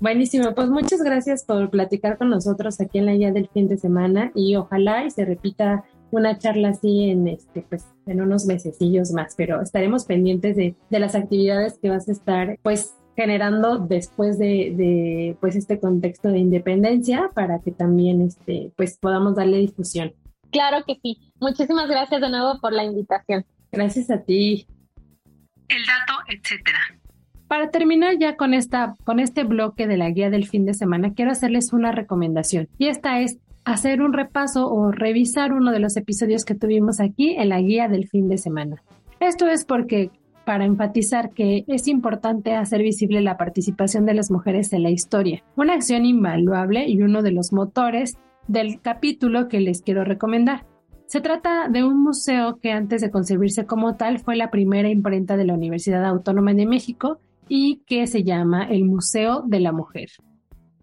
Buenísimo, 0.00 0.54
pues 0.54 0.68
muchas 0.68 1.02
gracias 1.02 1.44
por 1.44 1.70
platicar 1.70 2.18
con 2.18 2.28
nosotros 2.28 2.80
aquí 2.80 2.98
en 2.98 3.06
la 3.06 3.14
guía 3.14 3.32
del 3.32 3.48
fin 3.48 3.68
de 3.68 3.78
semana 3.78 4.32
y 4.34 4.56
ojalá 4.56 5.04
y 5.04 5.10
se 5.10 5.24
repita 5.24 5.84
una 6.16 6.38
charla 6.38 6.70
así 6.70 7.10
en 7.10 7.28
este, 7.28 7.62
pues, 7.62 7.86
en 8.06 8.20
unos 8.20 8.46
mesecillos 8.46 9.12
más, 9.12 9.34
pero 9.36 9.60
estaremos 9.60 10.04
pendientes 10.04 10.56
de, 10.56 10.74
de 10.90 10.98
las 10.98 11.14
actividades 11.14 11.78
que 11.78 11.90
vas 11.90 12.08
a 12.08 12.12
estar, 12.12 12.58
pues, 12.62 12.94
generando 13.16 13.78
después 13.78 14.38
de, 14.38 14.74
de, 14.76 15.36
pues, 15.40 15.56
este 15.56 15.78
contexto 15.78 16.28
de 16.28 16.38
independencia 16.38 17.30
para 17.34 17.60
que 17.60 17.70
también, 17.70 18.22
este, 18.22 18.72
pues, 18.76 18.98
podamos 18.98 19.36
darle 19.36 19.58
difusión. 19.58 20.12
Claro 20.50 20.84
que 20.86 20.98
sí. 21.02 21.18
Muchísimas 21.40 21.88
gracias 21.88 22.20
de 22.20 22.30
nuevo 22.30 22.60
por 22.60 22.72
la 22.72 22.84
invitación. 22.84 23.44
Gracias 23.72 24.10
a 24.10 24.22
ti. 24.22 24.66
El 25.68 25.82
dato, 25.84 26.20
etcétera. 26.28 26.78
Para 27.48 27.70
terminar 27.70 28.18
ya 28.18 28.36
con 28.36 28.54
esta, 28.54 28.94
con 29.04 29.20
este 29.20 29.44
bloque 29.44 29.86
de 29.86 29.96
la 29.96 30.10
guía 30.10 30.30
del 30.30 30.46
fin 30.46 30.64
de 30.64 30.74
semana, 30.74 31.12
quiero 31.12 31.30
hacerles 31.30 31.72
una 31.72 31.92
recomendación. 31.92 32.68
Y 32.78 32.86
esta 32.86 33.20
es 33.20 33.38
hacer 33.64 34.02
un 34.02 34.12
repaso 34.12 34.70
o 34.70 34.90
revisar 34.90 35.52
uno 35.52 35.72
de 35.72 35.78
los 35.78 35.96
episodios 35.96 36.44
que 36.44 36.54
tuvimos 36.54 37.00
aquí 37.00 37.34
en 37.36 37.48
la 37.48 37.60
guía 37.60 37.88
del 37.88 38.08
fin 38.08 38.28
de 38.28 38.38
semana. 38.38 38.82
Esto 39.20 39.46
es 39.46 39.64
porque 39.64 40.10
para 40.44 40.64
enfatizar 40.64 41.30
que 41.30 41.64
es 41.68 41.88
importante 41.88 42.54
hacer 42.54 42.82
visible 42.82 43.22
la 43.22 43.36
participación 43.36 44.04
de 44.04 44.14
las 44.14 44.30
mujeres 44.30 44.72
en 44.72 44.82
la 44.82 44.90
historia, 44.90 45.42
una 45.56 45.74
acción 45.74 46.04
invaluable 46.04 46.86
y 46.86 47.00
uno 47.00 47.22
de 47.22 47.32
los 47.32 47.52
motores 47.52 48.18
del 48.46 48.80
capítulo 48.80 49.48
que 49.48 49.60
les 49.60 49.80
quiero 49.80 50.04
recomendar. 50.04 50.66
Se 51.06 51.20
trata 51.20 51.68
de 51.68 51.84
un 51.84 52.02
museo 52.02 52.58
que 52.60 52.72
antes 52.72 53.00
de 53.00 53.10
concebirse 53.10 53.66
como 53.66 53.96
tal 53.96 54.18
fue 54.18 54.36
la 54.36 54.50
primera 54.50 54.88
imprenta 54.88 55.36
de 55.36 55.44
la 55.44 55.54
Universidad 55.54 56.04
Autónoma 56.04 56.52
de 56.54 56.66
México 56.66 57.20
y 57.48 57.82
que 57.86 58.06
se 58.06 58.24
llama 58.24 58.64
el 58.64 58.84
Museo 58.84 59.42
de 59.46 59.60
la 59.60 59.72
Mujer. 59.72 60.08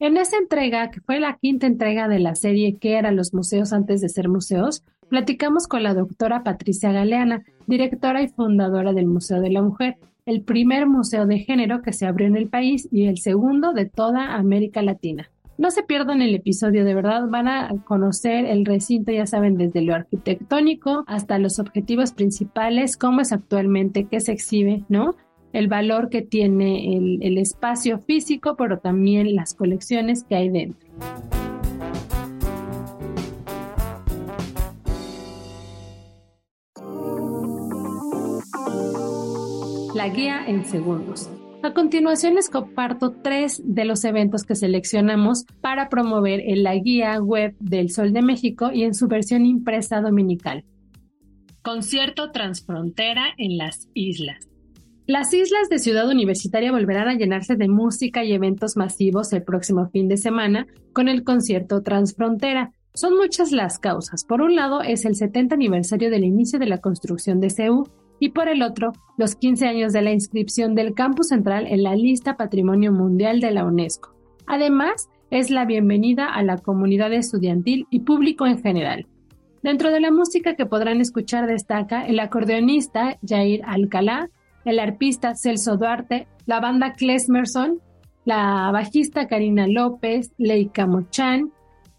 En 0.01 0.17
esa 0.17 0.39
entrega, 0.39 0.89
que 0.89 0.99
fue 0.99 1.19
la 1.19 1.37
quinta 1.39 1.67
entrega 1.67 2.07
de 2.07 2.17
la 2.17 2.33
serie 2.33 2.75
¿Qué 2.81 2.97
eran 2.97 3.15
los 3.15 3.35
museos 3.35 3.71
antes 3.71 4.01
de 4.01 4.09
ser 4.09 4.29
museos?, 4.29 4.83
platicamos 5.09 5.67
con 5.67 5.83
la 5.83 5.93
doctora 5.93 6.41
Patricia 6.41 6.91
Galeana, 6.91 7.43
directora 7.67 8.23
y 8.23 8.27
fundadora 8.27 8.93
del 8.93 9.05
Museo 9.05 9.41
de 9.41 9.51
la 9.51 9.61
Mujer, 9.61 9.97
el 10.25 10.41
primer 10.41 10.87
museo 10.87 11.27
de 11.27 11.37
género 11.37 11.83
que 11.83 11.93
se 11.93 12.07
abrió 12.07 12.25
en 12.25 12.35
el 12.35 12.49
país 12.49 12.89
y 12.91 13.05
el 13.05 13.19
segundo 13.19 13.73
de 13.73 13.85
toda 13.85 14.33
América 14.33 14.81
Latina. 14.81 15.29
No 15.59 15.69
se 15.69 15.83
pierdan 15.83 16.23
el 16.23 16.33
episodio, 16.33 16.83
de 16.83 16.95
verdad 16.95 17.27
van 17.29 17.47
a 17.47 17.69
conocer 17.85 18.45
el 18.45 18.65
recinto, 18.65 19.11
ya 19.11 19.27
saben, 19.27 19.55
desde 19.55 19.83
lo 19.83 19.93
arquitectónico 19.93 21.03
hasta 21.05 21.37
los 21.37 21.59
objetivos 21.59 22.11
principales, 22.13 22.97
cómo 22.97 23.21
es 23.21 23.31
actualmente, 23.31 24.07
qué 24.09 24.19
se 24.19 24.31
exhibe, 24.31 24.83
¿no? 24.89 25.15
El 25.53 25.67
valor 25.67 26.09
que 26.09 26.21
tiene 26.21 26.95
el, 26.95 27.37
espacio 27.37 27.99
físico, 27.99 28.55
pero 28.57 28.79
también 28.79 29.35
las 29.35 29.53
colecciones 29.53 30.23
que 30.23 30.35
hay 30.35 30.49
dentro. 30.49 30.87
La 39.95 40.07
guía 40.09 40.45
en 40.47 40.65
segundos. 40.65 41.29
A 41.63 41.73
continuación 41.73 42.35
les 42.35 42.49
comparto 42.49 43.11
tres 43.21 43.61
de 43.63 43.85
los 43.85 44.03
eventos 44.03 44.43
que 44.43 44.55
seleccionamos 44.55 45.45
para 45.61 45.89
promover 45.89 46.39
en 46.39 46.63
la 46.63 46.73
guía 46.75 47.19
web 47.19 47.55
del 47.59 47.91
Sol 47.91 48.13
de 48.13 48.23
México 48.23 48.71
y 48.73 48.83
en 48.83 48.95
su 48.95 49.07
versión 49.07 49.45
impresa 49.45 50.01
dominical. 50.01 50.63
Concierto 51.61 52.31
Transfrontera 52.31 53.25
en 53.37 53.57
las 53.57 53.87
Islas. 53.93 54.50
Las 55.11 55.33
islas 55.33 55.67
de 55.67 55.77
Ciudad 55.77 56.09
Universitaria 56.09 56.71
volverán 56.71 57.09
a 57.09 57.15
llenarse 57.15 57.57
de 57.57 57.67
música 57.67 58.23
y 58.23 58.31
eventos 58.31 58.77
masivos 58.77 59.33
el 59.33 59.43
próximo 59.43 59.89
fin 59.89 60.07
de 60.07 60.15
semana 60.15 60.67
con 60.93 61.09
el 61.09 61.25
concierto 61.25 61.83
Transfrontera. 61.83 62.71
Son 62.93 63.17
muchas 63.17 63.51
las 63.51 63.77
causas. 63.77 64.23
Por 64.23 64.41
un 64.41 64.55
lado 64.55 64.81
es 64.81 65.03
el 65.03 65.17
70 65.17 65.53
aniversario 65.53 66.09
del 66.09 66.23
inicio 66.23 66.59
de 66.59 66.67
la 66.67 66.77
construcción 66.77 67.41
de 67.41 67.49
CEU 67.49 67.83
y 68.21 68.29
por 68.29 68.47
el 68.47 68.63
otro 68.63 68.93
los 69.17 69.35
15 69.35 69.67
años 69.67 69.91
de 69.91 70.01
la 70.01 70.13
inscripción 70.13 70.75
del 70.75 70.93
campus 70.93 71.27
central 71.27 71.67
en 71.67 71.83
la 71.83 71.93
lista 71.93 72.37
Patrimonio 72.37 72.93
Mundial 72.93 73.41
de 73.41 73.51
la 73.51 73.65
UNESCO. 73.65 74.15
Además, 74.47 75.09
es 75.29 75.49
la 75.49 75.65
bienvenida 75.65 76.33
a 76.33 76.41
la 76.41 76.57
comunidad 76.57 77.11
estudiantil 77.11 77.85
y 77.89 77.99
público 77.99 78.47
en 78.47 78.61
general. 78.61 79.07
Dentro 79.61 79.91
de 79.91 79.99
la 79.99 80.09
música 80.09 80.55
que 80.55 80.65
podrán 80.65 81.01
escuchar 81.01 81.47
destaca 81.47 82.07
el 82.07 82.17
acordeonista 82.21 83.19
Jair 83.27 83.61
Alcalá, 83.65 84.29
el 84.65 84.79
arpista 84.79 85.35
Celso 85.35 85.77
Duarte, 85.77 86.27
la 86.45 86.59
banda 86.59 86.93
Klesmerson, 86.93 87.79
la 88.25 88.69
bajista 88.71 89.27
Karina 89.27 89.67
López, 89.67 90.31
Leica 90.37 90.85
Mochan, 90.85 91.51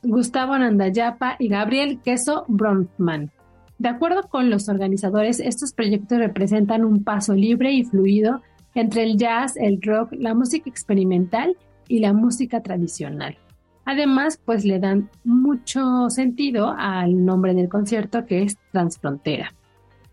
Gustavo 0.03 0.57
Nandayapa 0.59 1.37
y 1.39 1.49
Gabriel 1.49 2.01
Queso 2.03 2.45
Bronfman. 2.49 3.31
De 3.79 3.89
acuerdo 3.89 4.23
con 4.29 4.51
los 4.51 4.69
organizadores, 4.69 5.41
estos 5.41 5.73
proyectos 5.73 6.19
representan 6.19 6.85
un 6.85 7.03
paso 7.03 7.35
libre 7.35 7.73
y 7.73 7.85
fluido 7.85 8.41
entre 8.75 9.03
el 9.03 9.17
jazz, 9.17 9.57
el 9.57 9.81
rock, 9.83 10.13
la 10.13 10.35
música 10.35 10.71
experimental 10.71 11.57
y 11.89 11.99
la 11.99 12.13
música 12.13 12.63
tradicional. 12.63 13.37
Además, 13.85 14.41
pues 14.45 14.65
le 14.65 14.79
dan 14.79 15.11
mucho 15.25 16.09
sentido 16.09 16.73
al 16.77 17.25
nombre 17.25 17.55
del 17.55 17.69
concierto 17.69 18.25
que 18.25 18.43
es 18.43 18.57
Transfrontera. 18.71 19.53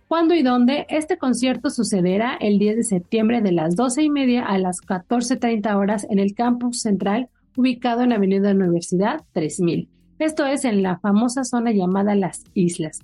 ¿Cuándo 0.09 0.33
y 0.33 0.41
dónde? 0.41 0.87
Este 0.89 1.19
concierto 1.19 1.69
sucederá 1.69 2.35
el 2.41 2.57
10 2.57 2.77
de 2.77 2.83
septiembre 2.83 3.41
de 3.41 3.51
las 3.51 3.75
12 3.75 4.01
y 4.01 4.09
media 4.09 4.43
a 4.43 4.57
las 4.57 4.81
14.30 4.81 5.77
horas 5.77 6.07
en 6.09 6.17
el 6.17 6.33
campus 6.33 6.81
central 6.81 7.29
ubicado 7.55 8.01
en 8.01 8.11
Avenida 8.11 8.49
Universidad 8.49 9.21
3000. 9.33 9.87
Esto 10.17 10.47
es 10.47 10.65
en 10.65 10.81
la 10.81 10.97
famosa 10.97 11.43
zona 11.43 11.71
llamada 11.73 12.15
Las 12.15 12.43
Islas. 12.55 13.01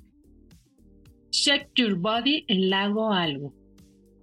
Check 1.29 1.69
Your 1.75 1.93
Body 1.93 2.43
en 2.47 2.71
Lago 2.71 3.13
Algo. 3.13 3.53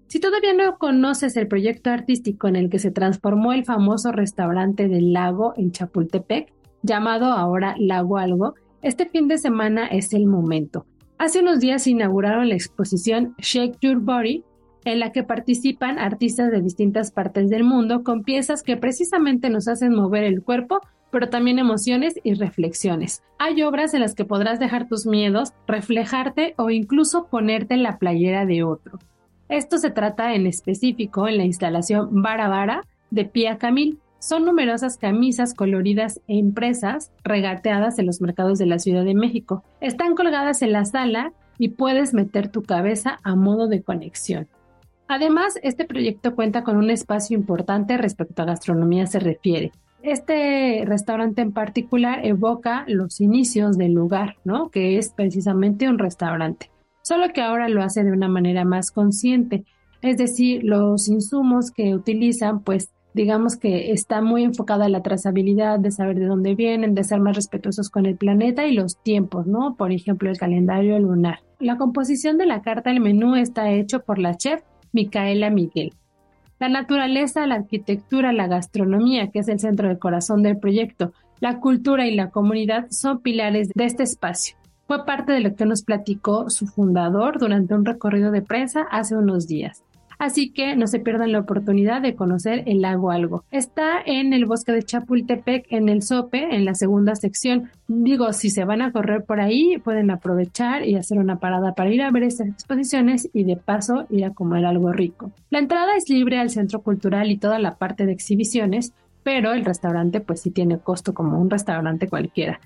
Si 0.08 0.18
todavía 0.18 0.52
no 0.52 0.76
conoces 0.76 1.36
el 1.36 1.46
proyecto 1.46 1.90
artístico 1.90 2.48
en 2.48 2.56
el 2.56 2.68
que 2.68 2.80
se 2.80 2.90
transformó 2.90 3.52
el 3.52 3.64
famoso 3.64 4.10
restaurante 4.10 4.88
del 4.88 5.12
lago 5.12 5.54
en 5.56 5.70
Chapultepec, 5.70 6.52
llamado 6.82 7.26
ahora 7.26 7.76
Lago 7.78 8.18
Algo, 8.18 8.54
Este 8.82 9.06
fin 9.06 9.28
de 9.28 9.38
semana 9.38 9.86
es 9.86 10.12
el 10.14 10.26
momento. 10.26 10.84
Hace 11.22 11.38
unos 11.38 11.60
días 11.60 11.86
inauguraron 11.86 12.48
la 12.48 12.56
exposición 12.56 13.36
Shake 13.38 13.78
Your 13.80 14.00
Body, 14.00 14.42
en 14.84 14.98
la 14.98 15.12
que 15.12 15.22
participan 15.22 16.00
artistas 16.00 16.50
de 16.50 16.60
distintas 16.60 17.12
partes 17.12 17.48
del 17.48 17.62
mundo 17.62 18.02
con 18.02 18.24
piezas 18.24 18.64
que 18.64 18.76
precisamente 18.76 19.48
nos 19.48 19.68
hacen 19.68 19.94
mover 19.94 20.24
el 20.24 20.42
cuerpo, 20.42 20.80
pero 21.12 21.28
también 21.28 21.60
emociones 21.60 22.18
y 22.24 22.34
reflexiones. 22.34 23.22
Hay 23.38 23.62
obras 23.62 23.94
en 23.94 24.00
las 24.00 24.16
que 24.16 24.24
podrás 24.24 24.58
dejar 24.58 24.88
tus 24.88 25.06
miedos, 25.06 25.52
reflejarte 25.68 26.54
o 26.58 26.70
incluso 26.70 27.28
ponerte 27.28 27.74
en 27.74 27.84
la 27.84 27.98
playera 27.98 28.44
de 28.44 28.64
otro. 28.64 28.98
Esto 29.48 29.78
se 29.78 29.90
trata 29.90 30.34
en 30.34 30.48
específico 30.48 31.28
en 31.28 31.36
la 31.36 31.44
instalación 31.44 32.20
Bara 32.20 32.82
de 33.12 33.24
Pia 33.26 33.58
Camil. 33.58 34.00
Son 34.22 34.44
numerosas 34.44 34.98
camisas 34.98 35.52
coloridas 35.52 36.20
e 36.28 36.36
impresas 36.36 37.10
regateadas 37.24 37.98
en 37.98 38.06
los 38.06 38.20
mercados 38.20 38.56
de 38.56 38.66
la 38.66 38.78
Ciudad 38.78 39.04
de 39.04 39.16
México. 39.16 39.64
Están 39.80 40.14
colgadas 40.14 40.62
en 40.62 40.70
la 40.70 40.84
sala 40.84 41.32
y 41.58 41.70
puedes 41.70 42.14
meter 42.14 42.46
tu 42.46 42.62
cabeza 42.62 43.18
a 43.24 43.34
modo 43.34 43.66
de 43.66 43.82
conexión. 43.82 44.46
Además, 45.08 45.58
este 45.64 45.84
proyecto 45.86 46.36
cuenta 46.36 46.62
con 46.62 46.76
un 46.76 46.88
espacio 46.88 47.36
importante 47.36 47.96
respecto 47.96 48.42
a 48.42 48.44
gastronomía 48.44 49.06
se 49.06 49.18
refiere. 49.18 49.72
Este 50.04 50.84
restaurante 50.86 51.42
en 51.42 51.50
particular 51.50 52.24
evoca 52.24 52.84
los 52.86 53.20
inicios 53.20 53.76
del 53.76 53.92
lugar, 53.92 54.36
¿no? 54.44 54.70
Que 54.70 54.98
es 54.98 55.10
precisamente 55.10 55.88
un 55.88 55.98
restaurante. 55.98 56.70
Solo 57.02 57.32
que 57.32 57.42
ahora 57.42 57.68
lo 57.68 57.82
hace 57.82 58.04
de 58.04 58.12
una 58.12 58.28
manera 58.28 58.64
más 58.64 58.92
consciente. 58.92 59.64
Es 60.00 60.16
decir, 60.16 60.62
los 60.62 61.08
insumos 61.08 61.72
que 61.72 61.92
utilizan, 61.96 62.60
pues 62.60 62.92
digamos 63.14 63.56
que 63.56 63.92
está 63.92 64.20
muy 64.22 64.44
enfocada 64.44 64.86
a 64.86 64.88
la 64.88 65.02
trazabilidad, 65.02 65.78
de 65.78 65.90
saber 65.90 66.18
de 66.18 66.26
dónde 66.26 66.54
vienen, 66.54 66.94
de 66.94 67.04
ser 67.04 67.20
más 67.20 67.36
respetuosos 67.36 67.90
con 67.90 68.06
el 68.06 68.16
planeta 68.16 68.66
y 68.66 68.74
los 68.74 68.96
tiempos, 69.02 69.46
¿no? 69.46 69.76
Por 69.76 69.92
ejemplo, 69.92 70.30
el 70.30 70.38
calendario 70.38 70.98
lunar. 70.98 71.40
La 71.58 71.76
composición 71.76 72.38
de 72.38 72.46
la 72.46 72.62
carta 72.62 72.90
del 72.90 73.00
menú 73.00 73.36
está 73.36 73.70
hecho 73.70 74.00
por 74.00 74.18
la 74.18 74.36
chef 74.36 74.62
Micaela 74.92 75.50
Miguel. 75.50 75.92
La 76.58 76.68
naturaleza, 76.68 77.46
la 77.46 77.56
arquitectura, 77.56 78.32
la 78.32 78.46
gastronomía, 78.46 79.30
que 79.30 79.40
es 79.40 79.48
el 79.48 79.58
centro 79.58 79.88
del 79.88 79.98
corazón 79.98 80.42
del 80.42 80.58
proyecto, 80.58 81.12
la 81.40 81.58
cultura 81.58 82.06
y 82.06 82.14
la 82.14 82.30
comunidad 82.30 82.86
son 82.90 83.20
pilares 83.20 83.70
de 83.74 83.84
este 83.84 84.04
espacio. 84.04 84.56
Fue 84.86 85.04
parte 85.04 85.32
de 85.32 85.40
lo 85.40 85.56
que 85.56 85.66
nos 85.66 85.82
platicó 85.82 86.50
su 86.50 86.66
fundador 86.66 87.38
durante 87.40 87.74
un 87.74 87.84
recorrido 87.84 88.30
de 88.30 88.42
prensa 88.42 88.82
hace 88.90 89.16
unos 89.16 89.48
días. 89.48 89.82
Así 90.22 90.52
que 90.52 90.76
no 90.76 90.86
se 90.86 91.00
pierdan 91.00 91.32
la 91.32 91.40
oportunidad 91.40 92.00
de 92.00 92.14
conocer 92.14 92.62
el 92.66 92.80
lago 92.80 93.10
Algo. 93.10 93.42
Está 93.50 94.00
en 94.06 94.32
el 94.32 94.44
bosque 94.44 94.70
de 94.70 94.84
Chapultepec, 94.84 95.66
en 95.70 95.88
el 95.88 96.00
Sope, 96.02 96.54
en 96.54 96.64
la 96.64 96.76
segunda 96.76 97.16
sección. 97.16 97.70
Digo, 97.88 98.32
si 98.32 98.48
se 98.48 98.64
van 98.64 98.82
a 98.82 98.92
correr 98.92 99.24
por 99.24 99.40
ahí, 99.40 99.78
pueden 99.82 100.12
aprovechar 100.12 100.86
y 100.86 100.94
hacer 100.94 101.18
una 101.18 101.40
parada 101.40 101.74
para 101.74 101.90
ir 101.90 102.02
a 102.02 102.12
ver 102.12 102.22
estas 102.22 102.46
exposiciones 102.46 103.28
y 103.32 103.42
de 103.42 103.56
paso 103.56 104.06
ir 104.10 104.24
a 104.24 104.30
comer 104.30 104.64
algo 104.64 104.92
rico. 104.92 105.32
La 105.50 105.58
entrada 105.58 105.96
es 105.96 106.08
libre 106.08 106.38
al 106.38 106.50
centro 106.50 106.82
cultural 106.82 107.28
y 107.32 107.38
toda 107.38 107.58
la 107.58 107.74
parte 107.74 108.06
de 108.06 108.12
exhibiciones, 108.12 108.92
pero 109.24 109.52
el 109.52 109.64
restaurante 109.64 110.20
pues 110.20 110.40
sí 110.40 110.52
tiene 110.52 110.78
costo 110.78 111.14
como 111.14 111.40
un 111.40 111.50
restaurante 111.50 112.06
cualquiera. 112.06 112.60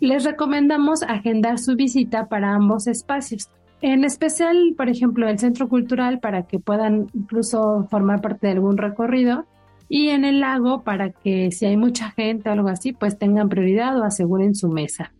Les 0.00 0.24
recomendamos 0.24 1.02
agendar 1.02 1.58
su 1.58 1.76
visita 1.76 2.28
para 2.28 2.54
ambos 2.54 2.86
espacios. 2.86 3.50
En 3.86 4.02
especial, 4.02 4.72
por 4.78 4.88
ejemplo, 4.88 5.28
el 5.28 5.38
centro 5.38 5.68
cultural 5.68 6.18
para 6.18 6.46
que 6.46 6.58
puedan 6.58 7.08
incluso 7.12 7.86
formar 7.90 8.22
parte 8.22 8.46
de 8.46 8.54
algún 8.54 8.78
recorrido 8.78 9.44
y 9.90 10.08
en 10.08 10.24
el 10.24 10.40
lago 10.40 10.84
para 10.84 11.10
que 11.10 11.52
si 11.52 11.66
hay 11.66 11.76
mucha 11.76 12.10
gente 12.12 12.48
o 12.48 12.52
algo 12.52 12.68
así, 12.68 12.94
pues 12.94 13.18
tengan 13.18 13.50
prioridad 13.50 14.00
o 14.00 14.04
aseguren 14.04 14.54
su 14.54 14.70
mesa. 14.70 15.12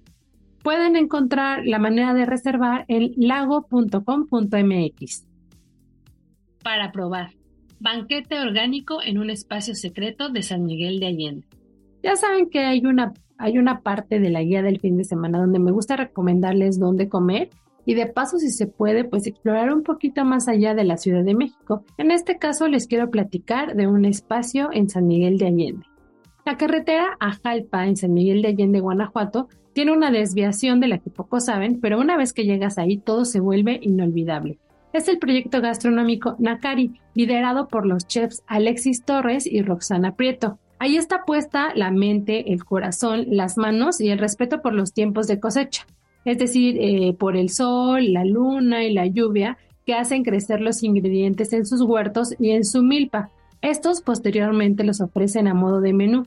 Pueden 0.63 0.97
encontrar 0.97 1.67
la 1.67 1.79
manera 1.79 2.15
de 2.15 2.25
reservar 2.25 2.87
en 2.89 3.13
lago.com.mx. 3.19 5.27
Para 6.63 6.91
probar, 6.91 7.33
banquete 7.81 8.41
orgánico 8.41 9.03
en 9.03 9.19
un 9.19 9.29
espacio 9.29 9.75
secreto 9.75 10.31
de 10.31 10.41
San 10.41 10.65
Miguel 10.65 11.01
de 11.01 11.09
Allende. 11.09 11.47
Ya 12.03 12.17
saben 12.17 12.49
que 12.49 12.61
hay 12.61 12.87
una, 12.87 13.13
hay 13.37 13.59
una 13.59 13.83
parte 13.83 14.21
de 14.21 14.31
la 14.31 14.43
guía 14.43 14.63
del 14.63 14.81
fin 14.81 14.97
de 14.97 15.05
semana 15.05 15.39
donde 15.39 15.59
me 15.59 15.71
gusta 15.71 15.97
recomendarles 15.97 16.79
dónde 16.79 17.11
comer 17.11 17.51
y 17.87 17.95
de 17.95 18.07
paso 18.07 18.39
si 18.39 18.51
se 18.51 18.67
puede 18.67 19.05
pues 19.05 19.27
explorar 19.27 19.73
un 19.73 19.83
poquito 19.83 20.25
más 20.25 20.49
allá 20.49 20.75
de 20.75 20.85
la 20.85 20.97
Ciudad 20.97 21.25
de 21.25 21.35
México. 21.35 21.85
En 21.99 22.11
este 22.11 22.39
caso 22.39 22.69
les 22.69 22.87
quiero 22.87 23.11
platicar 23.11 23.75
de 23.75 23.87
un 23.87 24.05
espacio 24.05 24.71
en 24.73 24.89
San 24.89 25.07
Miguel 25.07 25.39
de 25.39 25.47
Allende. 25.47 25.87
La 26.45 26.57
carretera 26.57 27.17
a 27.21 27.33
Jalpa 27.33 27.87
en 27.87 27.97
San 27.97 28.13
Miguel 28.13 28.43
de 28.43 28.49
Allende, 28.49 28.81
Guanajuato, 28.81 29.49
tiene 29.73 29.93
una 29.93 30.11
desviación 30.11 30.79
de 30.81 30.89
la 30.89 30.99
que 30.99 31.11
pocos 31.11 31.47
saben, 31.47 31.81
pero 31.81 31.99
una 31.99 32.17
vez 32.17 32.33
que 32.33 32.45
llegas 32.45 32.79
ahí 32.79 32.99
todo 32.99 33.25
se 33.25 33.41
vuelve 33.41 33.79
inolvidable. 33.83 34.59
Es 34.93 35.09
el 35.09 35.19
proyecto 35.19 35.61
gastronómico 35.61 36.37
Nakari, 36.39 36.93
liderado 37.15 37.67
por 37.67 37.85
los 37.85 38.07
chefs 38.07 38.45
Alexis 38.47 39.05
Torres 39.05 39.47
y 39.47 39.63
Roxana 39.63 40.15
Prieto. 40.15 40.59
Ahí 40.79 40.97
está 40.97 41.25
puesta 41.25 41.73
la 41.75 41.91
mente, 41.91 42.53
el 42.53 42.65
corazón, 42.65 43.25
las 43.31 43.57
manos 43.57 44.01
y 44.01 44.11
el 44.11 44.19
respeto 44.19 44.63
por 44.63 44.75
los 44.75 44.93
tiempos 44.93 45.27
de 45.27 45.41
cosecha 45.41 45.87
es 46.25 46.39
decir, 46.39 46.77
eh, 46.81 47.15
por 47.19 47.37
el 47.37 47.51
sol, 47.51 48.13
la 48.13 48.25
luna 48.25 48.85
y 48.85 48.93
la 48.93 49.07
lluvia, 49.07 49.59
que 49.87 49.95
hacen 49.95 50.25
crecer 50.25 50.61
los 50.61 50.83
ingredientes 50.83 51.53
en 51.53 51.67
sus 51.67 51.83
huertos 51.83 52.35
y 52.39 52.51
en 52.51 52.65
su 52.65 52.83
milpa. 52.83 53.31
Estos 53.61 54.01
posteriormente 54.01 54.85
los 54.85 55.01
ofrecen 55.01 55.47
a 55.49 55.55
modo 55.55 55.81
de 55.81 55.93
menú. 55.93 56.27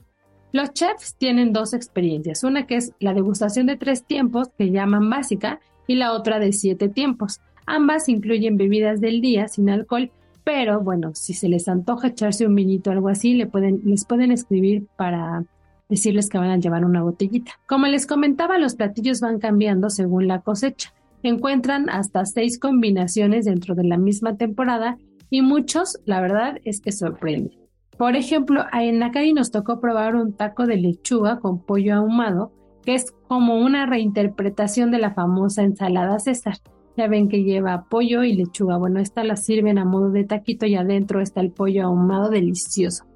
Los 0.52 0.72
chefs 0.72 1.14
tienen 1.16 1.52
dos 1.52 1.74
experiencias, 1.74 2.42
una 2.44 2.66
que 2.66 2.76
es 2.76 2.92
la 3.00 3.14
degustación 3.14 3.66
de 3.66 3.76
tres 3.76 4.04
tiempos, 4.04 4.48
que 4.56 4.70
llaman 4.70 5.10
básica, 5.10 5.60
y 5.86 5.96
la 5.96 6.12
otra 6.12 6.38
de 6.38 6.52
siete 6.52 6.88
tiempos. 6.88 7.40
Ambas 7.66 8.08
incluyen 8.08 8.56
bebidas 8.56 9.00
del 9.00 9.20
día 9.20 9.48
sin 9.48 9.68
alcohol, 9.70 10.10
pero 10.44 10.80
bueno, 10.80 11.14
si 11.14 11.34
se 11.34 11.48
les 11.48 11.68
antoja 11.68 12.08
echarse 12.08 12.46
un 12.46 12.54
vinito 12.54 12.90
o 12.90 12.92
algo 12.92 13.08
así, 13.08 13.34
les 13.34 14.04
pueden 14.04 14.32
escribir 14.32 14.86
para 14.96 15.44
decirles 15.88 16.28
que 16.28 16.38
van 16.38 16.50
a 16.50 16.58
llevar 16.58 16.84
una 16.84 17.02
botellita. 17.02 17.52
Como 17.66 17.86
les 17.86 18.06
comentaba, 18.06 18.58
los 18.58 18.74
platillos 18.74 19.20
van 19.20 19.38
cambiando 19.38 19.90
según 19.90 20.28
la 20.28 20.40
cosecha. 20.40 20.92
Encuentran 21.22 21.88
hasta 21.90 22.24
seis 22.26 22.58
combinaciones 22.58 23.44
dentro 23.44 23.74
de 23.74 23.84
la 23.84 23.98
misma 23.98 24.36
temporada 24.36 24.98
y 25.30 25.42
muchos, 25.42 25.98
la 26.04 26.20
verdad, 26.20 26.58
es 26.64 26.80
que 26.80 26.92
sorprenden. 26.92 27.58
Por 27.98 28.14
ejemplo, 28.14 28.64
en 28.72 29.00
Nakari 29.00 29.32
nos 29.32 29.50
tocó 29.50 29.80
probar 29.80 30.14
un 30.14 30.32
taco 30.32 30.66
de 30.66 30.76
lechuga 30.76 31.40
con 31.40 31.58
pollo 31.64 31.96
ahumado, 31.96 32.52
que 32.84 32.94
es 32.94 33.12
como 33.26 33.58
una 33.58 33.86
reinterpretación 33.86 34.92
de 34.92 34.98
la 34.98 35.14
famosa 35.14 35.64
ensalada 35.64 36.20
César. 36.20 36.58
Ya 36.96 37.08
ven 37.08 37.28
que 37.28 37.42
lleva 37.42 37.86
pollo 37.88 38.22
y 38.22 38.34
lechuga. 38.34 38.76
Bueno, 38.76 39.00
esta 39.00 39.24
la 39.24 39.36
sirven 39.36 39.78
a 39.78 39.84
modo 39.84 40.10
de 40.10 40.24
taquito 40.24 40.66
y 40.66 40.76
adentro 40.76 41.20
está 41.20 41.40
el 41.40 41.50
pollo 41.50 41.84
ahumado 41.84 42.30
delicioso. 42.30 43.07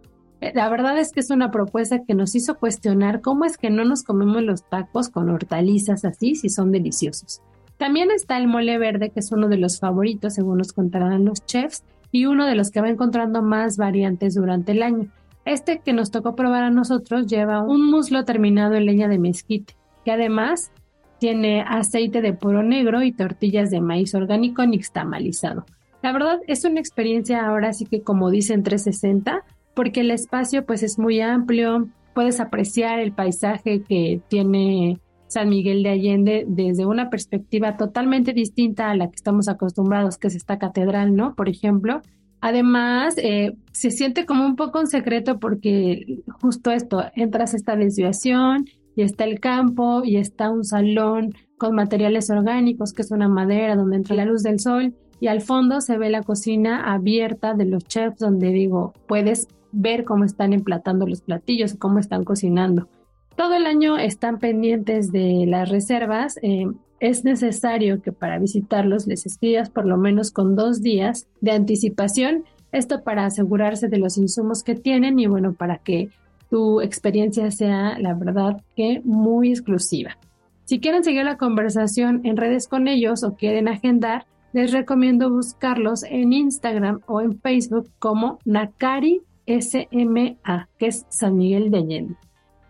La 0.54 0.68
verdad 0.68 0.98
es 0.98 1.12
que 1.12 1.20
es 1.20 1.30
una 1.30 1.52
propuesta 1.52 2.00
que 2.04 2.14
nos 2.14 2.34
hizo 2.34 2.58
cuestionar 2.58 3.20
cómo 3.20 3.44
es 3.44 3.56
que 3.56 3.70
no 3.70 3.84
nos 3.84 4.02
comemos 4.02 4.42
los 4.42 4.68
tacos 4.68 5.08
con 5.08 5.30
hortalizas 5.30 6.04
así 6.04 6.34
si 6.34 6.48
son 6.48 6.72
deliciosos. 6.72 7.40
También 7.76 8.10
está 8.10 8.38
el 8.38 8.48
mole 8.48 8.76
verde, 8.76 9.10
que 9.10 9.20
es 9.20 9.30
uno 9.30 9.48
de 9.48 9.56
los 9.56 9.78
favoritos 9.78 10.34
según 10.34 10.58
nos 10.58 10.72
contarán 10.72 11.24
los 11.24 11.46
chefs 11.46 11.84
y 12.10 12.26
uno 12.26 12.46
de 12.46 12.56
los 12.56 12.70
que 12.70 12.80
va 12.80 12.88
encontrando 12.88 13.40
más 13.40 13.76
variantes 13.76 14.34
durante 14.34 14.72
el 14.72 14.82
año. 14.82 15.06
Este 15.44 15.78
que 15.78 15.92
nos 15.92 16.10
tocó 16.10 16.34
probar 16.34 16.64
a 16.64 16.70
nosotros 16.70 17.26
lleva 17.28 17.62
un 17.62 17.88
muslo 17.88 18.24
terminado 18.24 18.74
en 18.74 18.86
leña 18.86 19.08
de 19.08 19.18
mezquite, 19.18 19.74
que 20.04 20.10
además 20.10 20.72
tiene 21.18 21.62
aceite 21.62 22.20
de 22.20 22.32
puro 22.32 22.64
negro 22.64 23.02
y 23.02 23.12
tortillas 23.12 23.70
de 23.70 23.80
maíz 23.80 24.12
orgánico 24.14 24.66
nixtamalizado. 24.66 25.64
La 26.02 26.12
verdad 26.12 26.40
es 26.48 26.64
una 26.64 26.80
experiencia 26.80 27.46
ahora 27.46 27.72
sí 27.72 27.86
que 27.86 28.02
como 28.02 28.30
dicen 28.30 28.64
360, 28.64 29.44
porque 29.74 30.00
el 30.00 30.10
espacio 30.10 30.64
pues 30.64 30.82
es 30.82 30.98
muy 30.98 31.20
amplio, 31.20 31.88
puedes 32.14 32.40
apreciar 32.40 33.00
el 33.00 33.12
paisaje 33.12 33.82
que 33.82 34.20
tiene 34.28 35.00
San 35.32 35.48
Miguel 35.48 35.82
de 35.82 35.90
Allende 35.90 36.44
desde 36.46 36.84
una 36.84 37.08
perspectiva 37.08 37.76
totalmente 37.76 38.32
distinta 38.34 38.90
a 38.90 38.96
la 38.96 39.08
que 39.08 39.16
estamos 39.16 39.48
acostumbrados, 39.48 40.18
que 40.18 40.28
es 40.28 40.34
esta 40.34 40.58
catedral, 40.58 41.16
¿no? 41.16 41.34
Por 41.34 41.48
ejemplo. 41.48 42.02
Además, 42.42 43.14
eh, 43.18 43.56
se 43.72 43.90
siente 43.90 44.26
como 44.26 44.44
un 44.44 44.56
poco 44.56 44.80
un 44.80 44.88
secreto 44.88 45.38
porque 45.38 46.22
justo 46.40 46.70
esto, 46.70 47.04
entras 47.14 47.54
a 47.54 47.56
esta 47.56 47.76
desviación 47.76 48.66
y 48.96 49.02
está 49.02 49.24
el 49.24 49.40
campo 49.40 50.02
y 50.04 50.16
está 50.16 50.50
un 50.50 50.64
salón 50.64 51.34
con 51.56 51.76
materiales 51.76 52.28
orgánicos, 52.30 52.92
que 52.92 53.02
es 53.02 53.10
una 53.10 53.28
madera 53.28 53.76
donde 53.76 53.96
entra 53.96 54.16
la 54.16 54.24
luz 54.24 54.42
del 54.42 54.58
sol 54.58 54.94
y 55.22 55.28
al 55.28 55.40
fondo 55.40 55.80
se 55.80 55.96
ve 55.98 56.10
la 56.10 56.24
cocina 56.24 56.92
abierta 56.92 57.54
de 57.54 57.64
los 57.64 57.84
chefs 57.84 58.18
donde 58.18 58.50
digo, 58.50 58.92
puedes 59.06 59.46
ver 59.72 60.04
cómo 60.04 60.24
están 60.24 60.52
emplatando 60.52 61.06
los 61.06 61.22
platillos, 61.22 61.74
cómo 61.74 61.98
están 61.98 62.24
cocinando. 62.24 62.88
Todo 63.36 63.54
el 63.54 63.66
año 63.66 63.98
están 63.98 64.38
pendientes 64.38 65.10
de 65.10 65.44
las 65.46 65.70
reservas. 65.70 66.38
Eh, 66.42 66.66
es 67.00 67.24
necesario 67.24 68.00
que 68.00 68.12
para 68.12 68.38
visitarlos 68.38 69.06
les 69.06 69.26
escribas 69.26 69.70
por 69.70 69.86
lo 69.86 69.96
menos 69.96 70.30
con 70.30 70.54
dos 70.54 70.82
días 70.82 71.26
de 71.40 71.52
anticipación. 71.52 72.44
Esto 72.70 73.02
para 73.02 73.26
asegurarse 73.26 73.88
de 73.88 73.98
los 73.98 74.18
insumos 74.18 74.62
que 74.62 74.74
tienen 74.74 75.18
y 75.18 75.26
bueno, 75.26 75.52
para 75.52 75.78
que 75.78 76.10
tu 76.50 76.80
experiencia 76.80 77.50
sea, 77.50 77.98
la 77.98 78.14
verdad, 78.14 78.62
que 78.76 79.00
muy 79.04 79.50
exclusiva. 79.50 80.18
Si 80.64 80.80
quieren 80.80 81.02
seguir 81.02 81.24
la 81.24 81.38
conversación 81.38 82.20
en 82.24 82.36
redes 82.36 82.68
con 82.68 82.88
ellos 82.88 83.24
o 83.24 83.34
quieren 83.34 83.68
agendar, 83.68 84.26
les 84.52 84.70
recomiendo 84.70 85.30
buscarlos 85.30 86.02
en 86.04 86.32
Instagram 86.32 87.00
o 87.06 87.20
en 87.20 87.40
Facebook 87.40 87.90
como 87.98 88.38
Nakari 88.44 89.22
SMA, 89.46 90.68
que 90.78 90.86
es 90.86 91.06
San 91.08 91.36
Miguel 91.36 91.70
de 91.70 91.78
Allende. 91.78 92.16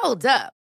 Hold 0.00 0.24
up. 0.26 0.55